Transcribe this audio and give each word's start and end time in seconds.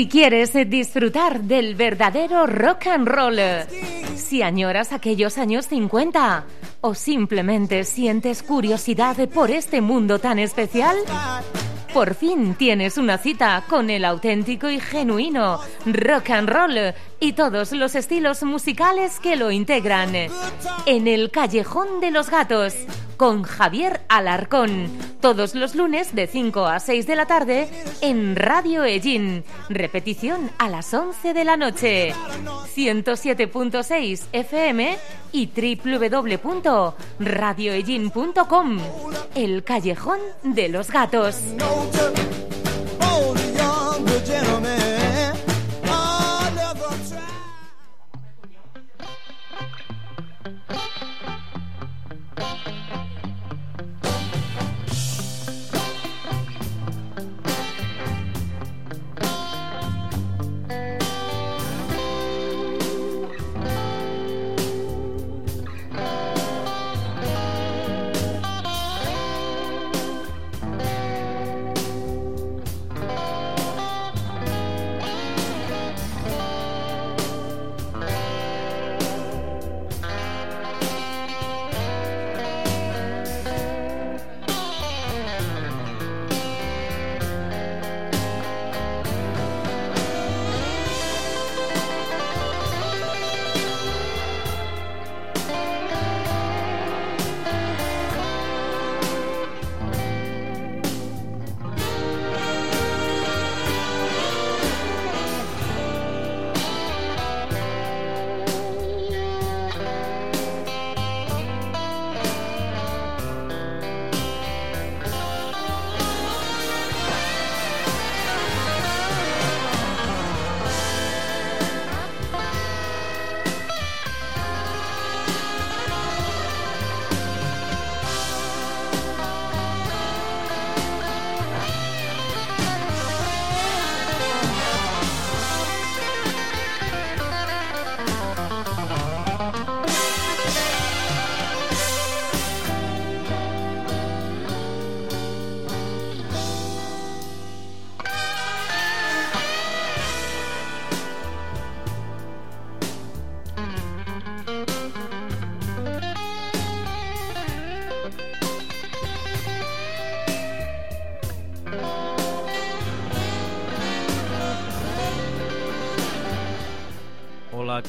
Si 0.00 0.08
quieres 0.08 0.54
disfrutar 0.70 1.42
del 1.42 1.74
verdadero 1.74 2.46
rock 2.46 2.86
and 2.86 3.06
roll, 3.06 3.38
si 4.16 4.40
añoras 4.40 4.94
aquellos 4.94 5.36
años 5.36 5.66
50 5.66 6.44
o 6.80 6.94
simplemente 6.94 7.84
sientes 7.84 8.42
curiosidad 8.42 9.28
por 9.28 9.50
este 9.50 9.82
mundo 9.82 10.18
tan 10.18 10.38
especial, 10.38 10.96
por 11.92 12.14
fin 12.14 12.54
tienes 12.54 12.96
una 12.96 13.18
cita 13.18 13.62
con 13.68 13.90
el 13.90 14.06
auténtico 14.06 14.70
y 14.70 14.80
genuino 14.80 15.60
rock 15.84 16.30
and 16.30 16.48
roll 16.48 16.94
y 17.20 17.34
todos 17.34 17.72
los 17.72 17.94
estilos 17.94 18.42
musicales 18.42 19.20
que 19.20 19.36
lo 19.36 19.50
integran. 19.50 20.14
En 20.86 21.08
el 21.08 21.30
Callejón 21.30 22.00
de 22.00 22.10
los 22.10 22.30
Gatos, 22.30 22.74
con 23.20 23.42
Javier 23.42 24.00
Alarcón, 24.08 24.88
todos 25.20 25.54
los 25.54 25.74
lunes 25.74 26.14
de 26.14 26.26
5 26.26 26.64
a 26.64 26.80
6 26.80 27.06
de 27.06 27.16
la 27.16 27.26
tarde 27.26 27.68
en 28.00 28.34
Radio 28.34 28.84
Ellín. 28.84 29.44
Repetición 29.68 30.50
a 30.56 30.70
las 30.70 30.94
11 30.94 31.34
de 31.34 31.44
la 31.44 31.58
noche. 31.58 32.14
107.6 32.74 34.22
FM 34.32 34.96
y 35.32 35.50
www.radioellín.com. 35.84 38.78
El 39.34 39.64
Callejón 39.64 40.20
de 40.42 40.70
los 40.70 40.90
Gatos. 40.90 41.42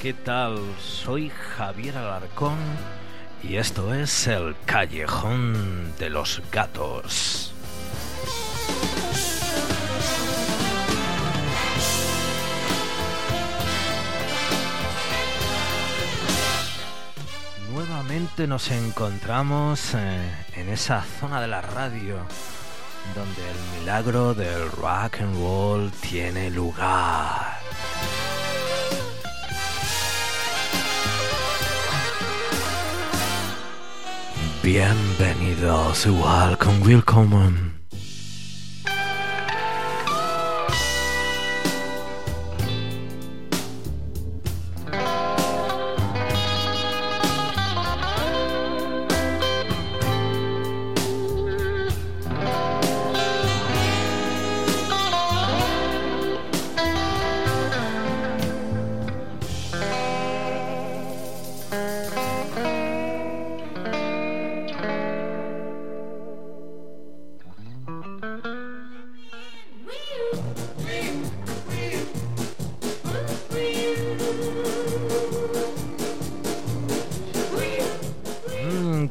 ¿Qué 0.01 0.13
tal? 0.15 0.57
Soy 0.79 1.29
Javier 1.29 1.95
Alarcón 1.95 2.57
y 3.43 3.57
esto 3.57 3.93
es 3.93 4.25
el 4.25 4.55
Callejón 4.65 5.93
de 5.99 6.09
los 6.09 6.41
Gatos. 6.51 7.53
Nuevamente 17.71 18.47
nos 18.47 18.71
encontramos 18.71 19.93
eh, 19.93 20.31
en 20.55 20.69
esa 20.69 21.03
zona 21.19 21.39
de 21.41 21.47
la 21.47 21.61
radio 21.61 22.17
donde 23.13 23.41
el 23.51 23.79
milagro 23.79 24.33
del 24.33 24.71
rock 24.71 25.21
and 25.21 25.35
roll 25.35 25.91
tiene 25.91 26.49
lugar. 26.49 27.50
Bienvenidos, 34.63 36.05
welcome, 36.05 36.83
welcome. 36.85 37.70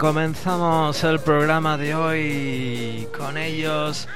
Comenzamos 0.01 1.05
el 1.05 1.21
programa 1.21 1.77
de 1.77 1.95
hoy 1.95 3.07
con 3.19 3.37
ellos, 3.37 4.09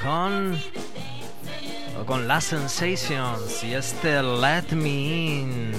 con 0.00 0.56
con 2.06 2.28
Last 2.28 2.50
Sensations 2.50 3.64
y 3.64 3.74
este 3.74 4.22
Let 4.22 4.70
Me 4.70 4.88
In 4.88 5.72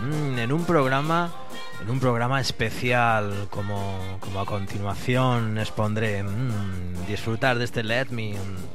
mm, 0.00 0.38
en 0.40 0.52
un 0.52 0.64
programa 0.64 1.32
en 1.80 1.88
un 1.88 2.00
programa 2.00 2.40
especial 2.40 3.46
como, 3.48 4.18
como 4.18 4.40
a 4.40 4.44
continuación 4.44 5.56
expondré 5.58 6.24
mm, 6.24 7.06
disfrutar 7.06 7.56
de 7.58 7.66
este 7.66 7.84
Let 7.84 8.06
Me 8.10 8.30
In. 8.30 8.73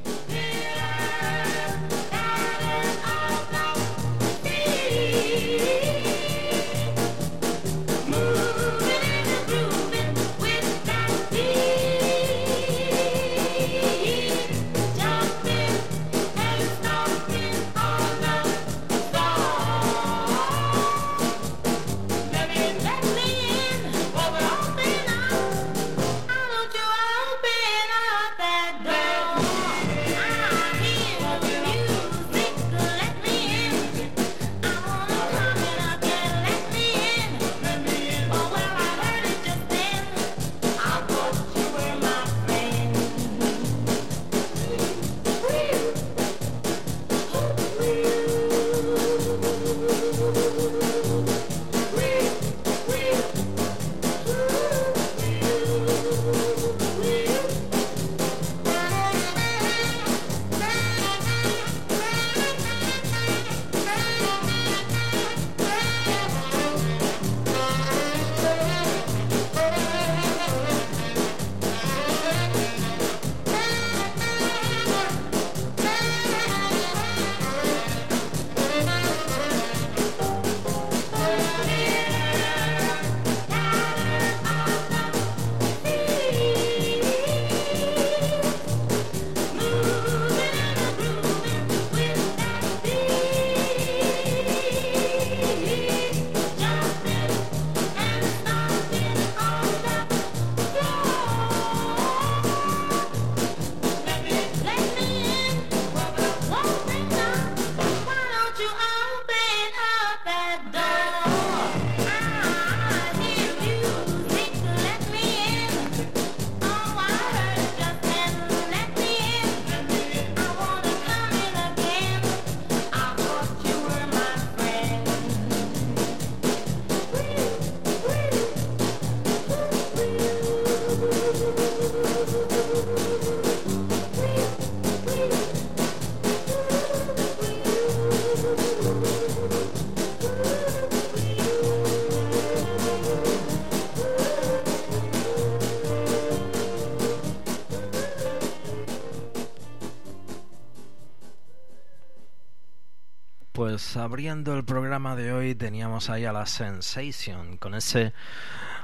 Pues 153.80 153.96
abriendo 153.96 154.54
el 154.54 154.62
programa 154.62 155.16
de 155.16 155.32
hoy 155.32 155.54
teníamos 155.54 156.10
ahí 156.10 156.26
a 156.26 156.34
la 156.34 156.44
Sensation 156.44 157.56
con 157.56 157.74
ese 157.74 158.12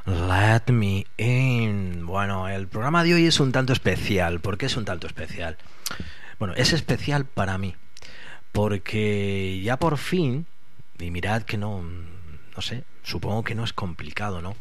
Let 0.06 0.72
Me 0.72 1.04
In. 1.19 2.06
Bueno, 2.06 2.48
el 2.48 2.66
programa 2.66 3.04
de 3.04 3.12
hoy 3.12 3.26
es 3.26 3.38
un 3.38 3.52
tanto 3.52 3.75
especial. 3.75 4.40
¿Por 4.40 4.56
qué 4.56 4.66
es 4.66 4.76
un 4.78 4.87
tanto 4.87 5.06
especial? 5.06 5.58
Bueno, 6.38 6.54
es 6.54 6.72
especial 6.72 7.26
para 7.26 7.58
mí. 7.58 7.75
Porque 8.52 9.60
ya 9.62 9.76
por 9.76 9.98
fin, 9.98 10.46
y 10.99 11.10
mirad 11.10 11.42
que 11.42 11.58
no, 11.58 11.82
no 11.82 12.62
sé, 12.62 12.84
supongo 13.02 13.44
que 13.44 13.54
no 13.54 13.64
es 13.64 13.75
complicado, 13.75 14.40
¿no? 14.40 14.56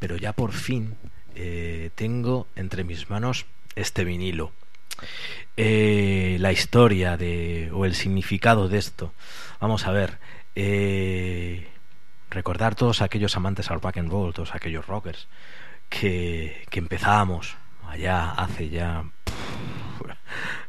Pero 0.00 0.16
ya 0.16 0.32
por 0.32 0.52
fin 0.52 0.96
eh, 1.36 1.90
tengo 1.94 2.48
entre 2.56 2.82
mis 2.82 3.08
manos 3.08 3.46
este 3.76 4.04
vinilo. 4.04 4.50
Eh, 5.56 6.36
la 6.40 6.52
historia 6.52 7.16
de 7.16 7.70
o 7.72 7.84
el 7.84 7.94
significado 7.94 8.68
de 8.68 8.78
esto. 8.78 9.12
Vamos 9.60 9.86
a 9.86 9.92
ver. 9.92 10.18
Eh, 10.54 11.68
recordar 12.30 12.74
todos 12.74 13.02
aquellos 13.02 13.36
amantes 13.36 13.70
al 13.70 13.80
rock 13.80 13.98
and 13.98 14.10
roll, 14.10 14.34
todos 14.34 14.54
aquellos 14.54 14.86
rockers 14.86 15.28
que, 15.88 16.64
que 16.70 16.78
empezábamos 16.78 17.56
allá 17.88 18.30
hace 18.32 18.68
ya 18.68 19.04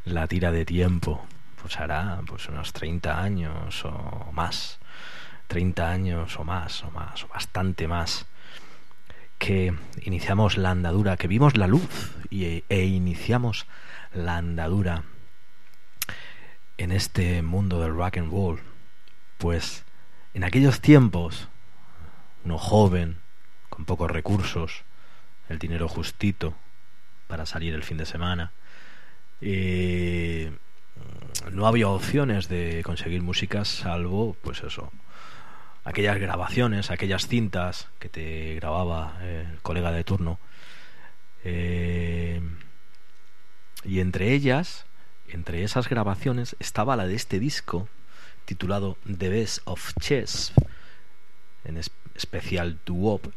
la 0.06 0.27
tira 0.27 0.51
de 0.51 0.65
tiempo, 0.65 1.25
pues 1.62 1.77
hará 1.80 2.21
pues 2.25 2.47
unos 2.47 2.73
30 2.73 3.21
años 3.21 3.83
o 3.85 4.31
más, 4.31 4.80
30 5.47 5.89
años 5.89 6.39
o 6.39 6.44
más, 6.44 6.83
o 6.83 6.91
más, 6.91 7.23
o 7.23 7.27
bastante 7.27 7.88
más, 7.88 8.25
que 9.38 9.73
iniciamos 10.01 10.57
la 10.57 10.71
andadura, 10.71 11.18
que 11.18 11.27
vimos 11.27 11.57
la 11.57 11.68
luz 11.68 12.15
y, 12.30 12.63
e 12.69 12.85
iniciamos 12.85 13.65
la 14.17 14.37
andadura 14.37 15.03
en 16.77 16.91
este 16.91 17.41
mundo 17.41 17.79
del 17.79 17.93
rock 17.93 18.17
and 18.17 18.31
roll, 18.31 18.59
pues 19.37 19.83
en 20.33 20.43
aquellos 20.43 20.81
tiempos, 20.81 21.47
uno 22.43 22.57
joven, 22.57 23.17
con 23.69 23.85
pocos 23.85 24.09
recursos, 24.11 24.83
el 25.49 25.59
dinero 25.59 25.87
justito 25.87 26.55
para 27.27 27.45
salir 27.45 27.73
el 27.73 27.83
fin 27.83 27.97
de 27.97 28.05
semana, 28.05 28.51
eh, 29.41 30.51
no 31.51 31.67
había 31.67 31.87
opciones 31.87 32.49
de 32.49 32.81
conseguir 32.83 33.21
música 33.21 33.65
salvo, 33.65 34.35
pues 34.41 34.63
eso, 34.63 34.91
aquellas 35.83 36.19
grabaciones, 36.19 36.89
aquellas 36.89 37.27
cintas 37.27 37.87
que 37.99 38.09
te 38.09 38.55
grababa 38.55 39.17
el 39.21 39.61
colega 39.61 39.91
de 39.91 40.03
turno. 40.03 40.39
Eh, 41.43 42.41
y 43.87 44.01
entre 44.01 44.33
ellas, 44.33 44.85
entre 45.29 45.63
esas 45.63 45.87
grabaciones, 45.87 46.57
estaba 46.59 46.97
la 46.97 47.07
de 47.07 47.15
este 47.15 47.39
disco 47.39 47.87
titulado 48.44 48.97
The 49.06 49.29
Best 49.29 49.59
of 49.63 49.94
Chess, 49.99 50.51
en 51.63 51.81
especial 52.13 52.79
Duop, 52.85 53.27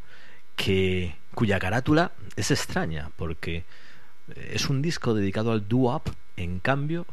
que, 0.57 1.15
cuya 1.35 1.61
carátula 1.61 2.13
es 2.35 2.51
extraña, 2.51 3.11
porque 3.17 3.65
es 4.37 4.69
un 4.69 4.83
disco 4.83 5.15
dedicado 5.15 5.53
al 5.53 5.69
doo 5.69 6.03
en 6.37 6.59
cambio, 6.59 7.07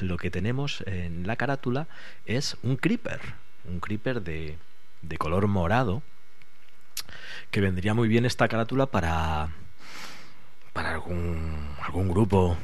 lo 0.00 0.16
que 0.16 0.30
tenemos 0.30 0.82
en 0.86 1.26
la 1.26 1.36
carátula 1.36 1.88
es 2.24 2.56
un 2.62 2.76
creeper, 2.76 3.20
un 3.64 3.80
creeper 3.80 4.22
de, 4.22 4.58
de 5.02 5.18
color 5.18 5.48
morado, 5.48 6.02
que 7.50 7.60
vendría 7.60 7.94
muy 7.94 8.08
bien 8.08 8.24
esta 8.24 8.48
carátula 8.48 8.86
para 8.86 9.50
para 10.72 10.92
algún 10.92 11.74
algún 11.80 12.08
grupo 12.08 12.56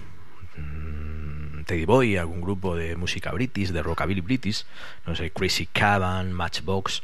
Teddy 1.64 1.84
Boy, 1.84 2.16
algún 2.16 2.40
grupo 2.40 2.76
de 2.76 2.96
música 2.96 3.30
british, 3.32 3.70
de 3.70 3.82
rockabilly 3.82 4.20
british, 4.20 4.64
no 5.06 5.14
sé, 5.14 5.30
Crazy 5.30 5.66
Cabin, 5.66 6.32
Matchbox, 6.32 7.02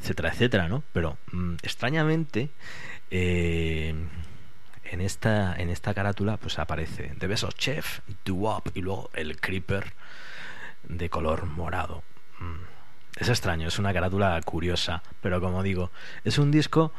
etcétera, 0.00 0.30
etcétera, 0.30 0.68
¿no? 0.68 0.82
Pero 0.92 1.18
mm, 1.32 1.54
extrañamente 1.62 2.50
eh, 3.10 3.94
en 4.84 5.00
esta 5.00 5.54
en 5.56 5.70
esta 5.70 5.94
carátula 5.94 6.36
pues 6.36 6.58
aparece 6.58 7.14
The 7.18 7.26
Best 7.26 7.44
of 7.44 7.54
Chef, 7.54 8.00
Do 8.24 8.62
y 8.74 8.80
luego 8.80 9.10
el 9.14 9.40
Creeper 9.40 9.92
de 10.84 11.08
color 11.10 11.46
morado. 11.46 12.02
Mm, 12.40 12.69
es 13.20 13.28
extraño, 13.28 13.68
es 13.68 13.78
una 13.78 13.92
carátula 13.92 14.40
curiosa, 14.42 15.02
pero 15.20 15.42
como 15.42 15.62
digo, 15.62 15.90
es 16.24 16.38
un 16.38 16.50
disco 16.50 16.92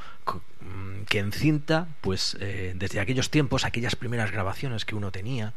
mm, 0.62 1.04
que 1.10 1.18
encinta, 1.18 1.88
pues, 2.00 2.38
eh, 2.40 2.74
desde 2.76 3.00
aquellos 3.00 3.32
tiempos, 3.32 3.66
aquellas 3.66 3.96
primeras 3.96 4.32
grabaciones 4.32 4.86
que 4.86 4.94
uno 4.94 5.12
tenía, 5.12 5.54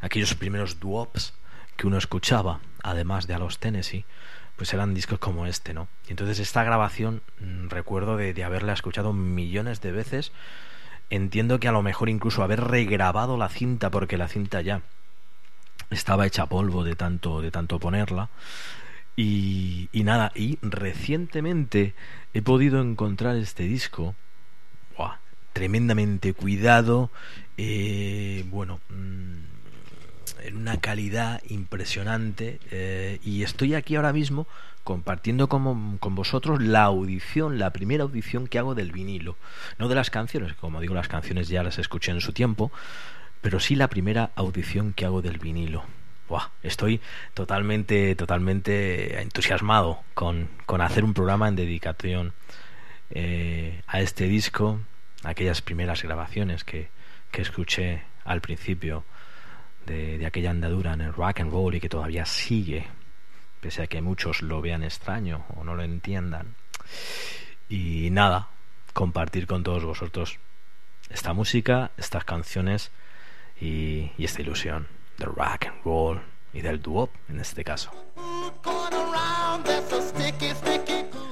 aquellos 0.00 0.34
primeros 0.34 0.80
duops 0.80 1.32
que 1.76 1.86
uno 1.86 1.96
escuchaba, 1.96 2.58
además 2.82 3.28
de 3.28 3.34
a 3.34 3.38
los 3.38 3.60
Tennessee, 3.60 4.04
pues 4.56 4.74
eran 4.74 4.94
discos 4.94 5.20
como 5.20 5.46
este, 5.46 5.74
¿no? 5.74 5.86
Y 6.08 6.10
entonces 6.10 6.40
esta 6.40 6.64
grabación, 6.64 7.22
mm, 7.38 7.68
recuerdo 7.68 8.16
de, 8.16 8.34
de 8.34 8.42
haberla 8.42 8.72
escuchado 8.72 9.12
millones 9.12 9.80
de 9.80 9.92
veces, 9.92 10.32
entiendo 11.08 11.60
que 11.60 11.68
a 11.68 11.72
lo 11.72 11.82
mejor 11.82 12.08
incluso 12.08 12.42
haber 12.42 12.64
regrabado 12.64 13.36
la 13.36 13.48
cinta, 13.48 13.90
porque 13.90 14.18
la 14.18 14.26
cinta 14.26 14.60
ya 14.60 14.82
estaba 15.90 16.26
hecha 16.26 16.46
polvo 16.46 16.82
de 16.82 16.96
tanto, 16.96 17.40
de 17.40 17.52
tanto 17.52 17.78
ponerla, 17.78 18.28
y, 19.16 19.88
nada, 19.92 20.32
y 20.34 20.58
recientemente 20.62 21.94
he 22.32 22.42
podido 22.42 22.80
encontrar 22.80 23.36
este 23.36 23.64
disco, 23.64 24.14
tremendamente 25.52 26.32
cuidado, 26.32 27.10
eh, 27.58 28.44
bueno, 28.48 28.80
mm, 28.88 30.44
en 30.44 30.56
una 30.56 30.78
calidad 30.78 31.42
impresionante, 31.48 32.60
eh, 32.70 33.18
y 33.22 33.42
estoy 33.42 33.74
aquí 33.74 33.96
ahora 33.96 34.12
mismo 34.12 34.46
compartiendo 34.84 35.48
con, 35.48 35.98
con, 35.98 36.14
vosotros 36.14 36.62
la 36.62 36.84
audición, 36.84 37.58
la 37.58 37.72
primera 37.72 38.04
audición 38.04 38.46
que 38.46 38.58
hago 38.58 38.74
del 38.74 38.92
vinilo, 38.92 39.36
no 39.78 39.88
de 39.88 39.96
las 39.96 40.08
canciones, 40.10 40.54
como 40.54 40.80
digo, 40.80 40.94
las 40.94 41.08
canciones 41.08 41.48
ya 41.48 41.62
las 41.62 41.78
escuché 41.78 42.12
en 42.12 42.20
su 42.20 42.32
tiempo, 42.32 42.70
pero 43.42 43.60
sí 43.60 43.74
la 43.74 43.88
primera 43.88 44.30
audición 44.36 44.92
que 44.92 45.04
hago 45.04 45.20
del 45.20 45.38
vinilo 45.38 45.84
estoy 46.62 47.00
totalmente, 47.34 48.14
totalmente 48.14 49.20
entusiasmado 49.20 50.02
con, 50.14 50.48
con 50.66 50.80
hacer 50.80 51.04
un 51.04 51.14
programa 51.14 51.48
en 51.48 51.56
dedicación 51.56 52.32
eh, 53.10 53.82
a 53.86 54.00
este 54.00 54.24
disco, 54.26 54.80
aquellas 55.24 55.62
primeras 55.62 56.02
grabaciones 56.02 56.64
que, 56.64 56.88
que 57.30 57.42
escuché 57.42 58.02
al 58.24 58.40
principio 58.40 59.04
de, 59.86 60.18
de, 60.18 60.26
aquella 60.26 60.50
andadura 60.50 60.92
en 60.92 61.00
el 61.00 61.12
rock 61.12 61.40
and 61.40 61.50
roll 61.50 61.74
y 61.74 61.80
que 61.80 61.88
todavía 61.88 62.24
sigue, 62.26 62.86
pese 63.60 63.82
a 63.82 63.86
que 63.86 64.00
muchos 64.00 64.42
lo 64.42 64.60
vean 64.60 64.84
extraño 64.84 65.44
o 65.56 65.64
no 65.64 65.74
lo 65.74 65.82
entiendan. 65.82 66.54
Y 67.68 68.10
nada, 68.10 68.48
compartir 68.92 69.46
con 69.46 69.62
todos 69.62 69.84
vosotros 69.84 70.38
esta 71.08 71.32
música, 71.32 71.90
estas 71.96 72.24
canciones 72.24 72.92
y, 73.60 74.12
y 74.16 74.24
esta 74.24 74.42
ilusión 74.42 74.99
del 75.20 75.34
rock 75.34 75.66
and 75.66 75.84
roll 75.84 76.20
y 76.52 76.60
del 76.60 76.80
duop 76.82 77.10
en 77.28 77.38
este 77.38 77.62
caso. 77.62 77.90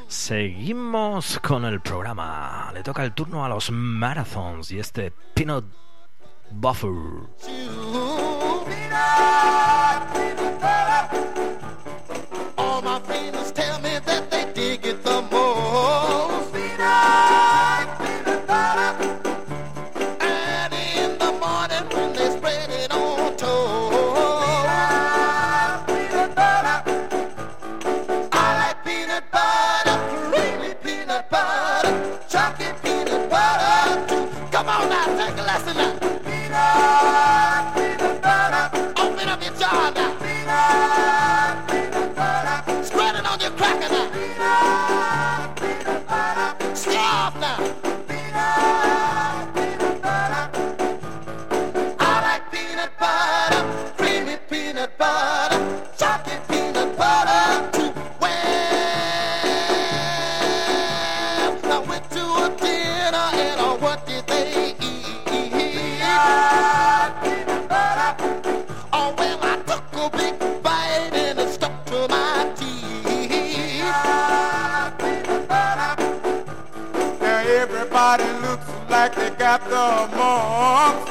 Seguimos 0.06 1.38
con 1.40 1.64
el 1.64 1.80
programa. 1.80 2.70
Le 2.72 2.82
toca 2.82 3.02
el 3.04 3.12
turno 3.12 3.44
a 3.44 3.48
los 3.48 3.70
marathons 3.70 4.70
y 4.70 4.78
este 4.78 5.12
Peanut 5.34 5.64
Buffer. 6.50 6.90
The 79.56 80.08
mumps. 80.14 81.08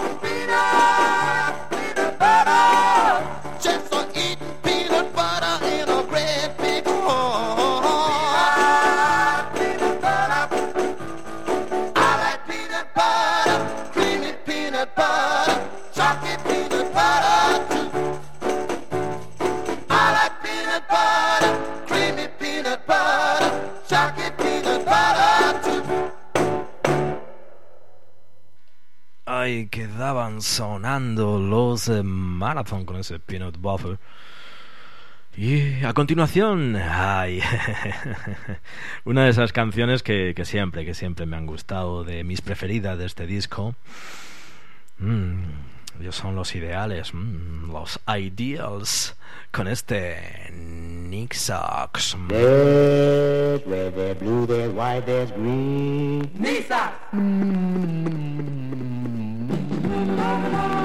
Quedaban 30.08 30.42
sonando 30.42 31.38
los 31.38 31.90
eh, 31.90 32.02
Marathon 32.02 32.86
con 32.86 32.96
ese 32.96 33.20
peanut 33.20 33.58
butter. 33.58 34.00
Y 35.36 35.84
a 35.84 35.94
continuación, 35.94 36.78
ay, 36.78 37.42
una 39.04 39.26
de 39.26 39.32
esas 39.32 39.52
canciones 39.52 40.04
que, 40.04 40.32
que 40.34 40.46
siempre, 40.46 40.86
que 40.86 40.94
siempre 40.94 41.26
me 41.26 41.36
han 41.36 41.46
gustado, 41.46 42.06
de 42.06 42.24
mis 42.24 42.40
preferidas 42.40 42.98
de 42.98 43.06
este 43.06 43.28
disco. 43.28 43.76
Mm, 45.00 45.44
ellos 46.00 46.16
son 46.16 46.38
los 46.38 46.56
ideales, 46.56 47.14
mm, 47.14 47.70
los 47.70 48.00
ideals, 48.08 49.14
con 49.52 49.68
este 49.68 50.54
Nick 50.54 51.34
Sox. 51.34 52.16
Red, 52.30 53.68
red, 53.68 53.94
there's 53.94 54.18
blue, 54.20 54.48
there's 54.48 54.74
white, 54.74 55.06
there's 55.06 55.34
green. 55.34 56.32
Bye. 60.28 60.77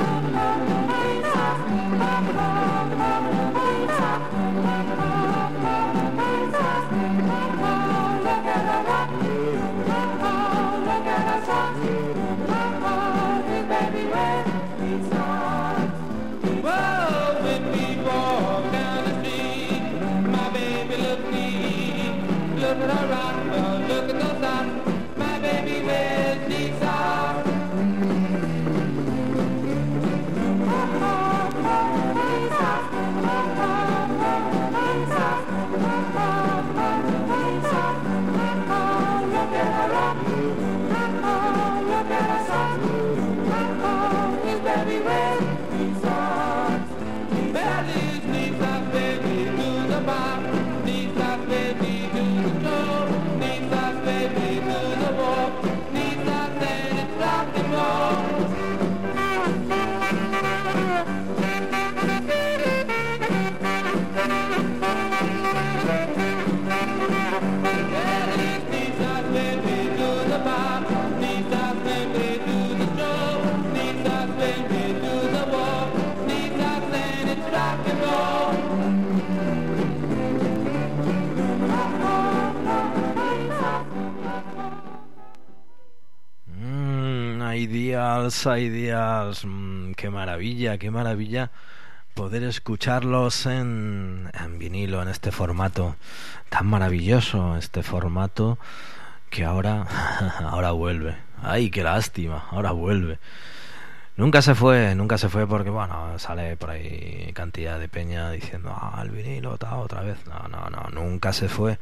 Ideals, 88.23 88.47
ideals. 88.47 89.45
Mm, 89.45 89.93
qué 89.93 90.11
maravilla, 90.11 90.79
qué 90.79 90.91
maravilla 90.91 91.51
poder 92.15 92.45
escucharlos 92.45 93.47
en, 93.47 94.31
en 94.39 94.59
vinilo, 94.59 95.03
en 95.03 95.09
este 95.09 95.33
formato 95.33 95.97
tan 96.49 96.67
maravilloso, 96.67 97.57
este 97.57 97.83
formato 97.83 98.59
que 99.31 99.45
ahora, 99.45 99.87
ahora 100.41 100.73
vuelve. 100.73 101.17
Ay, 101.43 101.71
qué 101.71 101.83
lástima, 101.83 102.45
ahora 102.51 102.73
vuelve. 102.73 103.19
Nunca 104.17 104.43
se 104.43 104.55
fue, 104.55 104.95
nunca 104.95 105.17
se 105.17 105.29
fue 105.29 105.47
porque, 105.47 105.71
bueno, 105.71 106.19
sale 106.19 106.57
por 106.57 106.71
ahí 106.71 107.33
cantidad 107.35 107.81
de 107.81 107.89
peña 107.89 108.31
diciendo, 108.31 108.71
ah, 108.75 109.01
el 109.03 109.11
vinilo, 109.11 109.57
tal, 109.59 109.81
otra 109.81 110.03
vez. 110.03 110.19
No, 110.27 110.49
no, 110.49 110.69
no, 110.71 110.91
nunca 110.91 111.33
se 111.33 111.49
fue. 111.49 111.79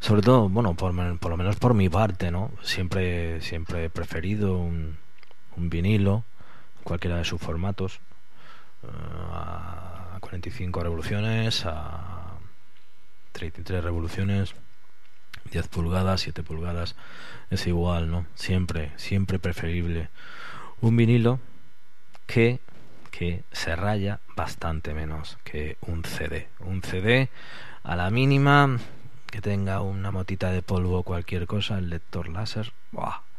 Sobre 0.00 0.22
todo, 0.22 0.48
bueno, 0.48 0.74
por, 0.74 0.94
por 1.18 1.30
lo 1.30 1.36
menos 1.36 1.56
por 1.56 1.74
mi 1.74 1.88
parte, 1.88 2.30
¿no? 2.30 2.50
Siempre, 2.62 3.40
siempre 3.40 3.84
he 3.86 3.90
preferido 3.90 4.58
un, 4.58 4.98
un 5.56 5.70
vinilo, 5.70 6.24
cualquiera 6.84 7.16
de 7.16 7.24
sus 7.24 7.40
formatos, 7.40 8.00
eh, 8.82 8.86
a 9.32 10.18
45 10.20 10.82
revoluciones, 10.82 11.64
a 11.66 12.38
33 13.32 13.82
revoluciones, 13.82 14.54
10 15.50 15.68
pulgadas, 15.68 16.20
7 16.20 16.42
pulgadas, 16.42 16.96
es 17.50 17.66
igual, 17.66 18.10
¿no? 18.10 18.26
Siempre, 18.34 18.92
siempre 18.96 19.38
preferible 19.38 20.08
un 20.80 20.96
vinilo 20.96 21.40
que, 22.26 22.60
que 23.10 23.44
se 23.52 23.76
raya 23.76 24.20
bastante 24.36 24.94
menos 24.94 25.38
que 25.44 25.76
un 25.82 26.04
CD. 26.04 26.48
Un 26.60 26.82
CD 26.82 27.28
a 27.82 27.96
la 27.96 28.10
mínima 28.10 28.78
que 29.30 29.40
tenga 29.40 29.80
una 29.80 30.10
motita 30.10 30.50
de 30.50 30.62
polvo 30.62 31.02
cualquier 31.02 31.46
cosa, 31.46 31.78
el 31.78 31.90
lector 31.90 32.28
láser, 32.28 32.72
¡buah! 32.92 33.29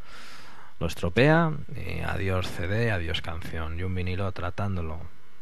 Lo 0.82 0.88
estropea 0.88 1.52
y 1.76 2.00
adiós 2.00 2.48
CD, 2.48 2.90
adiós 2.90 3.22
canción. 3.22 3.78
Y 3.78 3.84
un 3.84 3.94
vinilo 3.94 4.32
tratándolo 4.32 4.98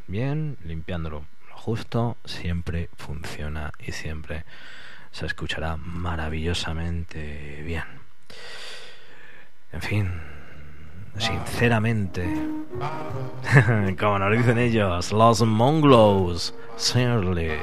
bien, 0.06 0.59
limpiándolo 0.64 1.25
lo 1.49 1.56
justo, 1.56 2.18
siempre 2.26 2.90
funciona 2.99 3.73
y 3.78 3.92
siempre 3.92 4.44
se 5.11 5.25
escuchará 5.25 5.78
maravillosamente 5.78 7.62
bien. 7.62 7.85
En 9.73 9.80
fin, 9.80 10.12
sinceramente, 11.16 12.28
como 13.99 14.18
nos 14.18 14.37
dicen 14.37 14.59
ellos, 14.59 15.11
los 15.11 15.40
Monglos, 15.40 16.54
Shirley. 16.78 17.61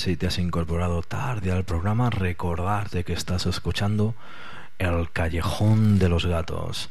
Si 0.00 0.16
te 0.16 0.28
has 0.28 0.38
incorporado 0.38 1.02
tarde 1.02 1.52
al 1.52 1.64
programa, 1.64 2.08
recordarte 2.08 3.04
que 3.04 3.12
estás 3.12 3.44
escuchando 3.44 4.14
El 4.78 5.10
Callejón 5.10 5.98
de 5.98 6.08
los 6.08 6.24
Gatos, 6.24 6.88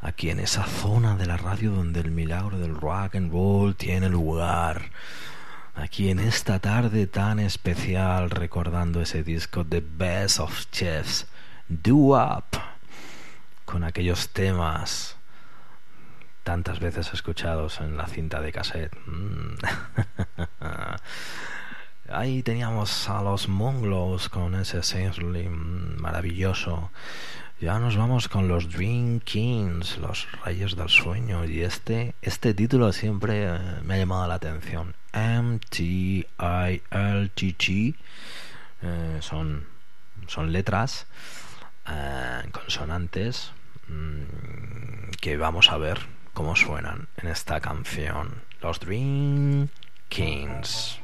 aquí 0.00 0.30
en 0.30 0.40
esa 0.40 0.64
zona 0.64 1.16
de 1.16 1.26
la 1.26 1.36
radio 1.36 1.70
donde 1.70 2.00
el 2.00 2.10
milagro 2.10 2.58
del 2.58 2.74
rock 2.74 3.14
and 3.14 3.30
roll 3.30 3.76
tiene 3.76 4.08
lugar. 4.08 4.90
Aquí 5.76 6.10
en 6.10 6.18
esta 6.18 6.58
tarde 6.58 7.06
tan 7.06 7.38
especial, 7.38 8.30
recordando 8.30 9.00
ese 9.00 9.22
disco 9.22 9.64
The 9.64 9.84
Best 9.88 10.40
of 10.40 10.66
Chefs, 10.72 11.28
Do 11.68 12.20
Up, 12.20 12.46
con 13.64 13.84
aquellos 13.84 14.30
temas 14.30 15.14
tantas 16.42 16.80
veces 16.80 17.12
escuchados 17.14 17.80
en 17.80 17.96
la 17.96 18.08
cinta 18.08 18.40
de 18.40 18.50
cassette. 18.50 18.96
Ahí 22.12 22.42
teníamos 22.42 23.08
a 23.08 23.22
los 23.22 23.48
Monglos 23.48 24.28
con 24.28 24.56
ese 24.56 24.82
Seriously 24.82 25.48
maravilloso. 25.48 26.90
Ya 27.60 27.78
nos 27.78 27.96
vamos 27.96 28.28
con 28.28 28.48
los 28.48 28.68
Dream 28.68 29.20
Kings, 29.20 29.96
los 29.98 30.26
Reyes 30.44 30.74
del 30.74 30.88
Sueño. 30.88 31.44
Y 31.44 31.60
este, 31.60 32.16
este 32.20 32.52
título 32.52 32.92
siempre 32.92 33.44
eh, 33.44 33.58
me 33.84 33.94
ha 33.94 33.98
llamado 33.98 34.26
la 34.26 34.34
atención. 34.34 34.96
M-T-I-L-T-T. 35.12 36.34
Eh, 38.82 39.18
son, 39.20 39.66
son 40.26 40.52
letras, 40.52 41.06
eh, 41.88 42.42
consonantes, 42.50 43.52
mm, 43.86 45.10
que 45.20 45.36
vamos 45.36 45.70
a 45.70 45.76
ver 45.78 46.00
cómo 46.34 46.56
suenan 46.56 47.06
en 47.18 47.28
esta 47.28 47.60
canción. 47.60 48.42
Los 48.60 48.80
Dream 48.80 49.68
Kings. 50.10 50.98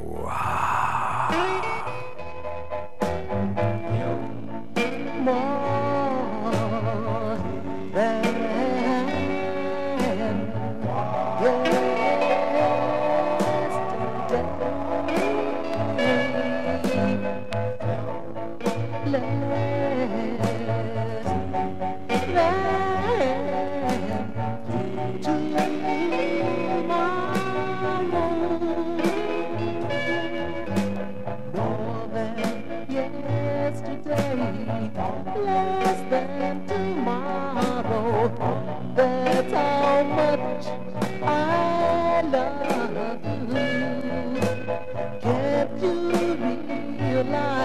More 0.00 0.30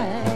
side. 0.02 0.31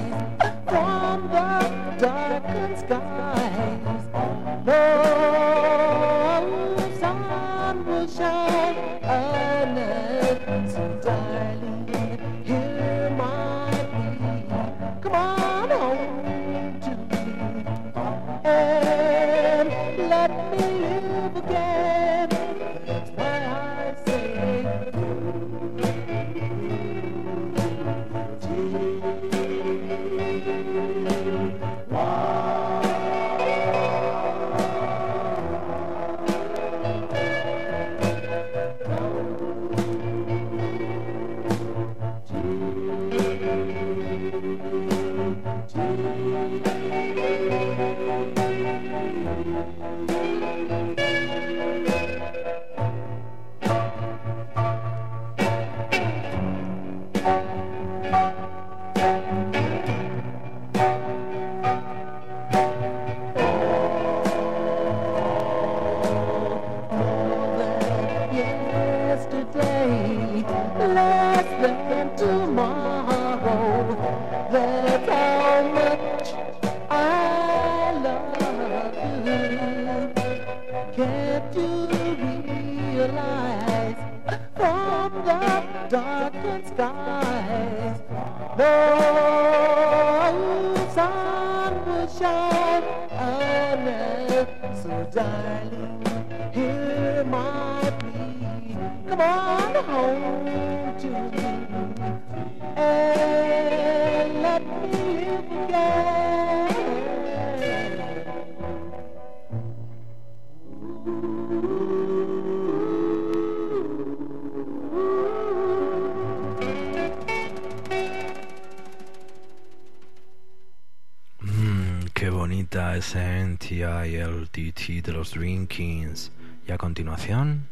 LTT 124.14 125.02
de 125.02 125.12
los 125.12 125.32
Dream 125.32 125.66
Kings. 125.66 126.30
Y 126.66 126.72
a 126.72 126.78
continuación, 126.78 127.68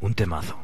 un 0.00 0.14
temazo. 0.14 0.56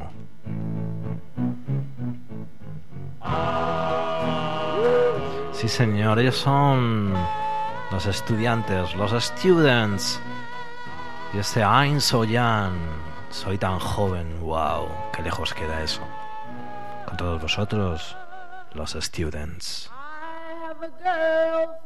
Sí, 5.52 5.68
señor, 5.68 6.18
ellos 6.18 6.36
son 6.36 7.12
los 7.90 8.06
estudiantes, 8.06 8.94
los 8.94 9.12
students. 9.22 10.20
Y 11.32 11.38
este 11.38 11.62
Ein 11.62 12.00
so 12.00 12.24
young, 12.24 12.72
soy 13.30 13.58
tan 13.58 13.78
joven, 13.78 14.40
wow, 14.40 14.88
qué 15.12 15.22
lejos 15.22 15.52
queda 15.52 15.82
eso. 15.82 16.02
Con 17.06 17.16
todos 17.16 17.42
vosotros, 17.42 18.16
los 18.74 18.92
students. 18.92 19.90
I 19.90 20.68
have 20.68 20.82
a 20.82 20.90
girlfriend. 21.02 21.83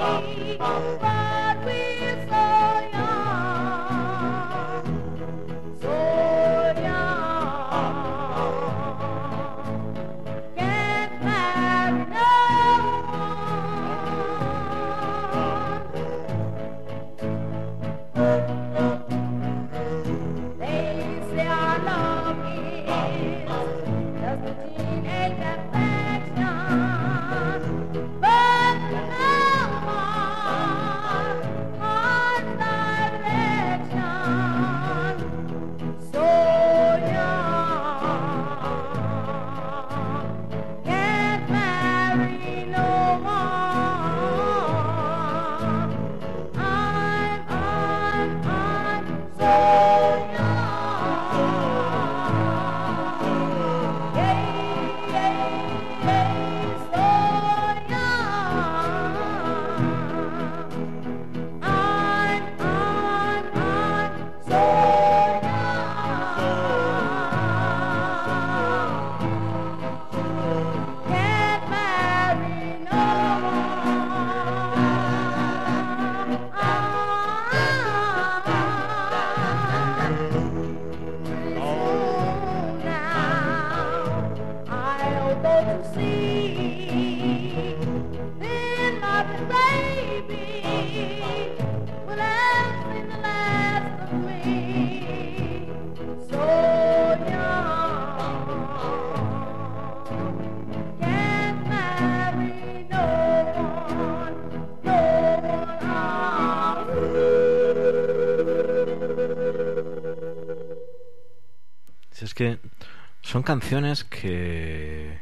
canciones 113.48 114.04
que 114.04 115.22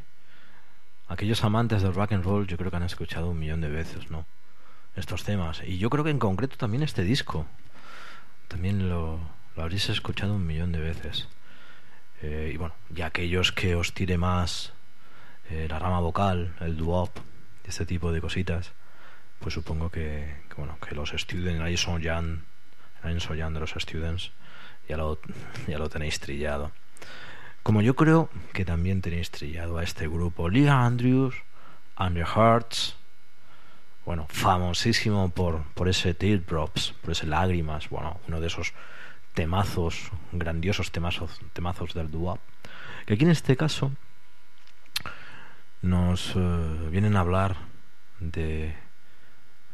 aquellos 1.07 1.43
amantes 1.43 1.83
del 1.83 1.93
rock 1.93 2.13
and 2.13 2.23
roll 2.23 2.47
yo 2.47 2.57
creo 2.57 2.71
que 2.71 2.77
han 2.77 2.81
escuchado 2.81 3.29
un 3.29 3.38
millón 3.38 3.61
de 3.61 3.69
veces, 3.69 4.09
¿no? 4.09 4.25
Estos 4.95 5.23
temas. 5.23 5.61
Y 5.63 5.77
yo 5.77 5.91
creo 5.91 6.03
que 6.03 6.09
en 6.09 6.17
concreto 6.17 6.57
también 6.57 6.81
este 6.81 7.03
disco. 7.03 7.45
También 8.47 8.89
lo, 8.89 9.19
lo 9.55 9.61
habréis 9.61 9.89
escuchado 9.89 10.33
un 10.33 10.47
millón 10.47 10.71
de 10.71 10.79
veces. 10.79 11.27
Eh, 12.23 12.49
y 12.51 12.57
bueno, 12.57 12.73
y 12.95 13.03
aquellos 13.03 13.51
que 13.51 13.75
os 13.75 13.93
tire 13.93 14.17
más 14.17 14.73
eh, 15.51 15.67
la 15.69 15.77
rama 15.77 15.99
vocal, 15.99 16.55
el 16.61 16.77
doo 16.77 17.11
y 17.63 17.69
este 17.69 17.85
tipo 17.85 18.11
de 18.11 18.21
cositas, 18.21 18.71
pues 19.38 19.53
supongo 19.53 19.91
que, 19.91 20.41
que, 20.49 20.55
bueno, 20.55 20.79
que 20.79 20.95
los 20.95 21.11
students, 21.11 21.61
ahí 21.61 21.77
son 21.77 22.01
ya, 22.01 22.23
ahí 23.03 23.19
son 23.19 23.38
ya 23.38 23.51
de 23.51 23.59
los 23.59 23.75
students, 23.77 24.31
ya 24.89 24.97
lo, 24.97 25.19
ya 25.67 25.77
lo 25.77 25.89
tenéis 25.89 26.19
trillado. 26.19 26.71
Como 27.65 27.82
yo 27.82 27.95
creo 27.95 28.30
que 28.54 28.63
también 28.63 29.01
tenéis 29.01 29.32
trillado 29.32 29.80
a 29.80 29.84
este 29.84 30.08
grupo, 30.08 30.49
Lee 30.49 30.67
Andrews 30.67 31.34
and 31.95 32.15
the 32.15 32.23
Hearts, 32.23 32.95
bueno, 34.06 34.28
famosísimo 34.30 35.30
por, 35.30 35.63
por 35.73 35.89
ese 35.89 36.13
Teardrops, 36.13 36.93
por 37.01 37.13
ese 37.13 37.25
Lágrimas, 37.25 37.89
bueno, 37.89 38.19
uno 38.28 38.39
de 38.39 38.45
esos 38.45 38.73
temazos, 39.34 40.12
grandiosos 40.32 40.91
temazos, 40.91 41.39
temazos 41.54 41.95
del 41.95 42.12
doo 42.12 42.38
que 43.08 43.15
aquí 43.15 43.23
en 43.23 43.32
este 43.32 43.58
caso 43.58 43.91
nos 45.82 46.36
eh, 46.36 46.88
vienen 46.91 47.15
a 47.15 47.21
hablar 47.21 47.56
de, 48.19 48.75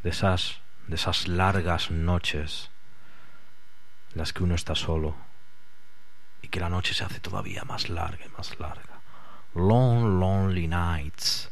de 0.02 0.08
esas 0.08 0.62
de 0.86 0.94
esas 0.94 1.28
largas 1.28 1.90
noches 1.90 2.70
las 4.14 4.32
que 4.32 4.44
uno 4.44 4.54
está 4.54 4.74
solo 4.74 5.14
y 6.42 6.48
que 6.48 6.60
la 6.60 6.68
noche 6.68 6.92
se 6.92 7.04
hace 7.04 7.20
todavía 7.20 7.64
más 7.64 7.88
larga 7.88 8.26
y 8.26 8.28
más 8.36 8.58
larga. 8.58 9.00
Long, 9.54 10.20
lonely 10.20 10.66
nights. 10.66 11.50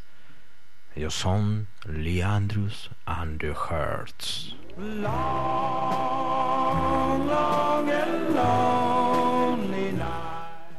Ellos 0.95 1.15
son 1.15 1.69
Lee 1.87 2.21
Andrews 2.21 2.91
and 3.07 3.41
the 3.41 3.55
Hearts. 3.55 4.57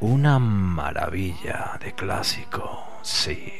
Una 0.01 0.39
maravilla 0.39 1.79
de 1.79 1.93
clásico, 1.93 2.99
sí. 3.03 3.53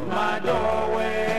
my 0.07 0.39
doorway. 0.41 1.38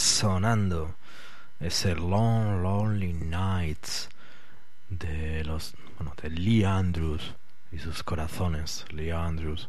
Sonando. 0.00 0.94
Ese 1.60 1.94
Long 1.94 2.62
Lonely 2.62 3.12
Nights 3.12 4.08
de 4.88 5.44
los 5.44 5.74
bueno 5.98 6.14
de 6.20 6.30
Lee 6.30 6.64
Andrews 6.64 7.34
y 7.70 7.78
sus 7.78 8.02
corazones. 8.02 8.84
Lee 8.90 9.10
Andrews 9.10 9.68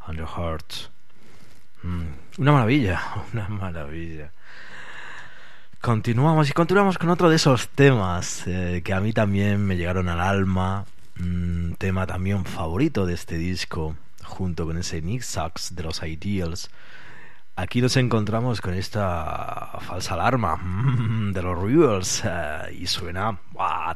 Andrew 0.00 0.26
Hearts. 0.26 0.90
Mm, 1.82 2.06
una 2.38 2.52
maravilla 2.52 3.00
una 3.32 3.48
maravilla. 3.48 4.30
Continuamos 5.80 6.48
y 6.48 6.52
continuamos 6.52 6.98
con 6.98 7.08
otro 7.08 7.28
de 7.28 7.36
esos 7.36 7.68
temas 7.68 8.46
eh, 8.46 8.82
que 8.84 8.92
a 8.94 9.00
mí 9.00 9.12
también 9.12 9.64
me 9.64 9.76
llegaron 9.76 10.08
al 10.08 10.20
alma. 10.20 10.84
Un 11.18 11.76
tema 11.78 12.06
también 12.06 12.44
favorito 12.44 13.04
de 13.04 13.14
este 13.14 13.36
disco 13.36 13.96
junto 14.22 14.66
con 14.66 14.78
ese 14.78 15.02
Nick 15.02 15.22
Sachs 15.22 15.74
de 15.74 15.82
los 15.82 16.02
Ideals 16.02 16.70
Aquí 17.54 17.82
nos 17.82 17.96
encontramos 17.98 18.62
con 18.62 18.72
esta 18.72 19.78
falsa 19.80 20.14
alarma 20.14 20.56
mm, 20.56 21.32
de 21.32 21.42
los 21.42 21.62
Rivers 21.62 22.22
eh, 22.24 22.78
y 22.80 22.86
suena 22.86 23.38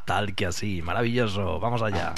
tal 0.05 0.35
que 0.35 0.47
así, 0.47 0.83
maravilloso, 0.83 1.59
vamos 1.59 1.83
allá. 1.83 2.15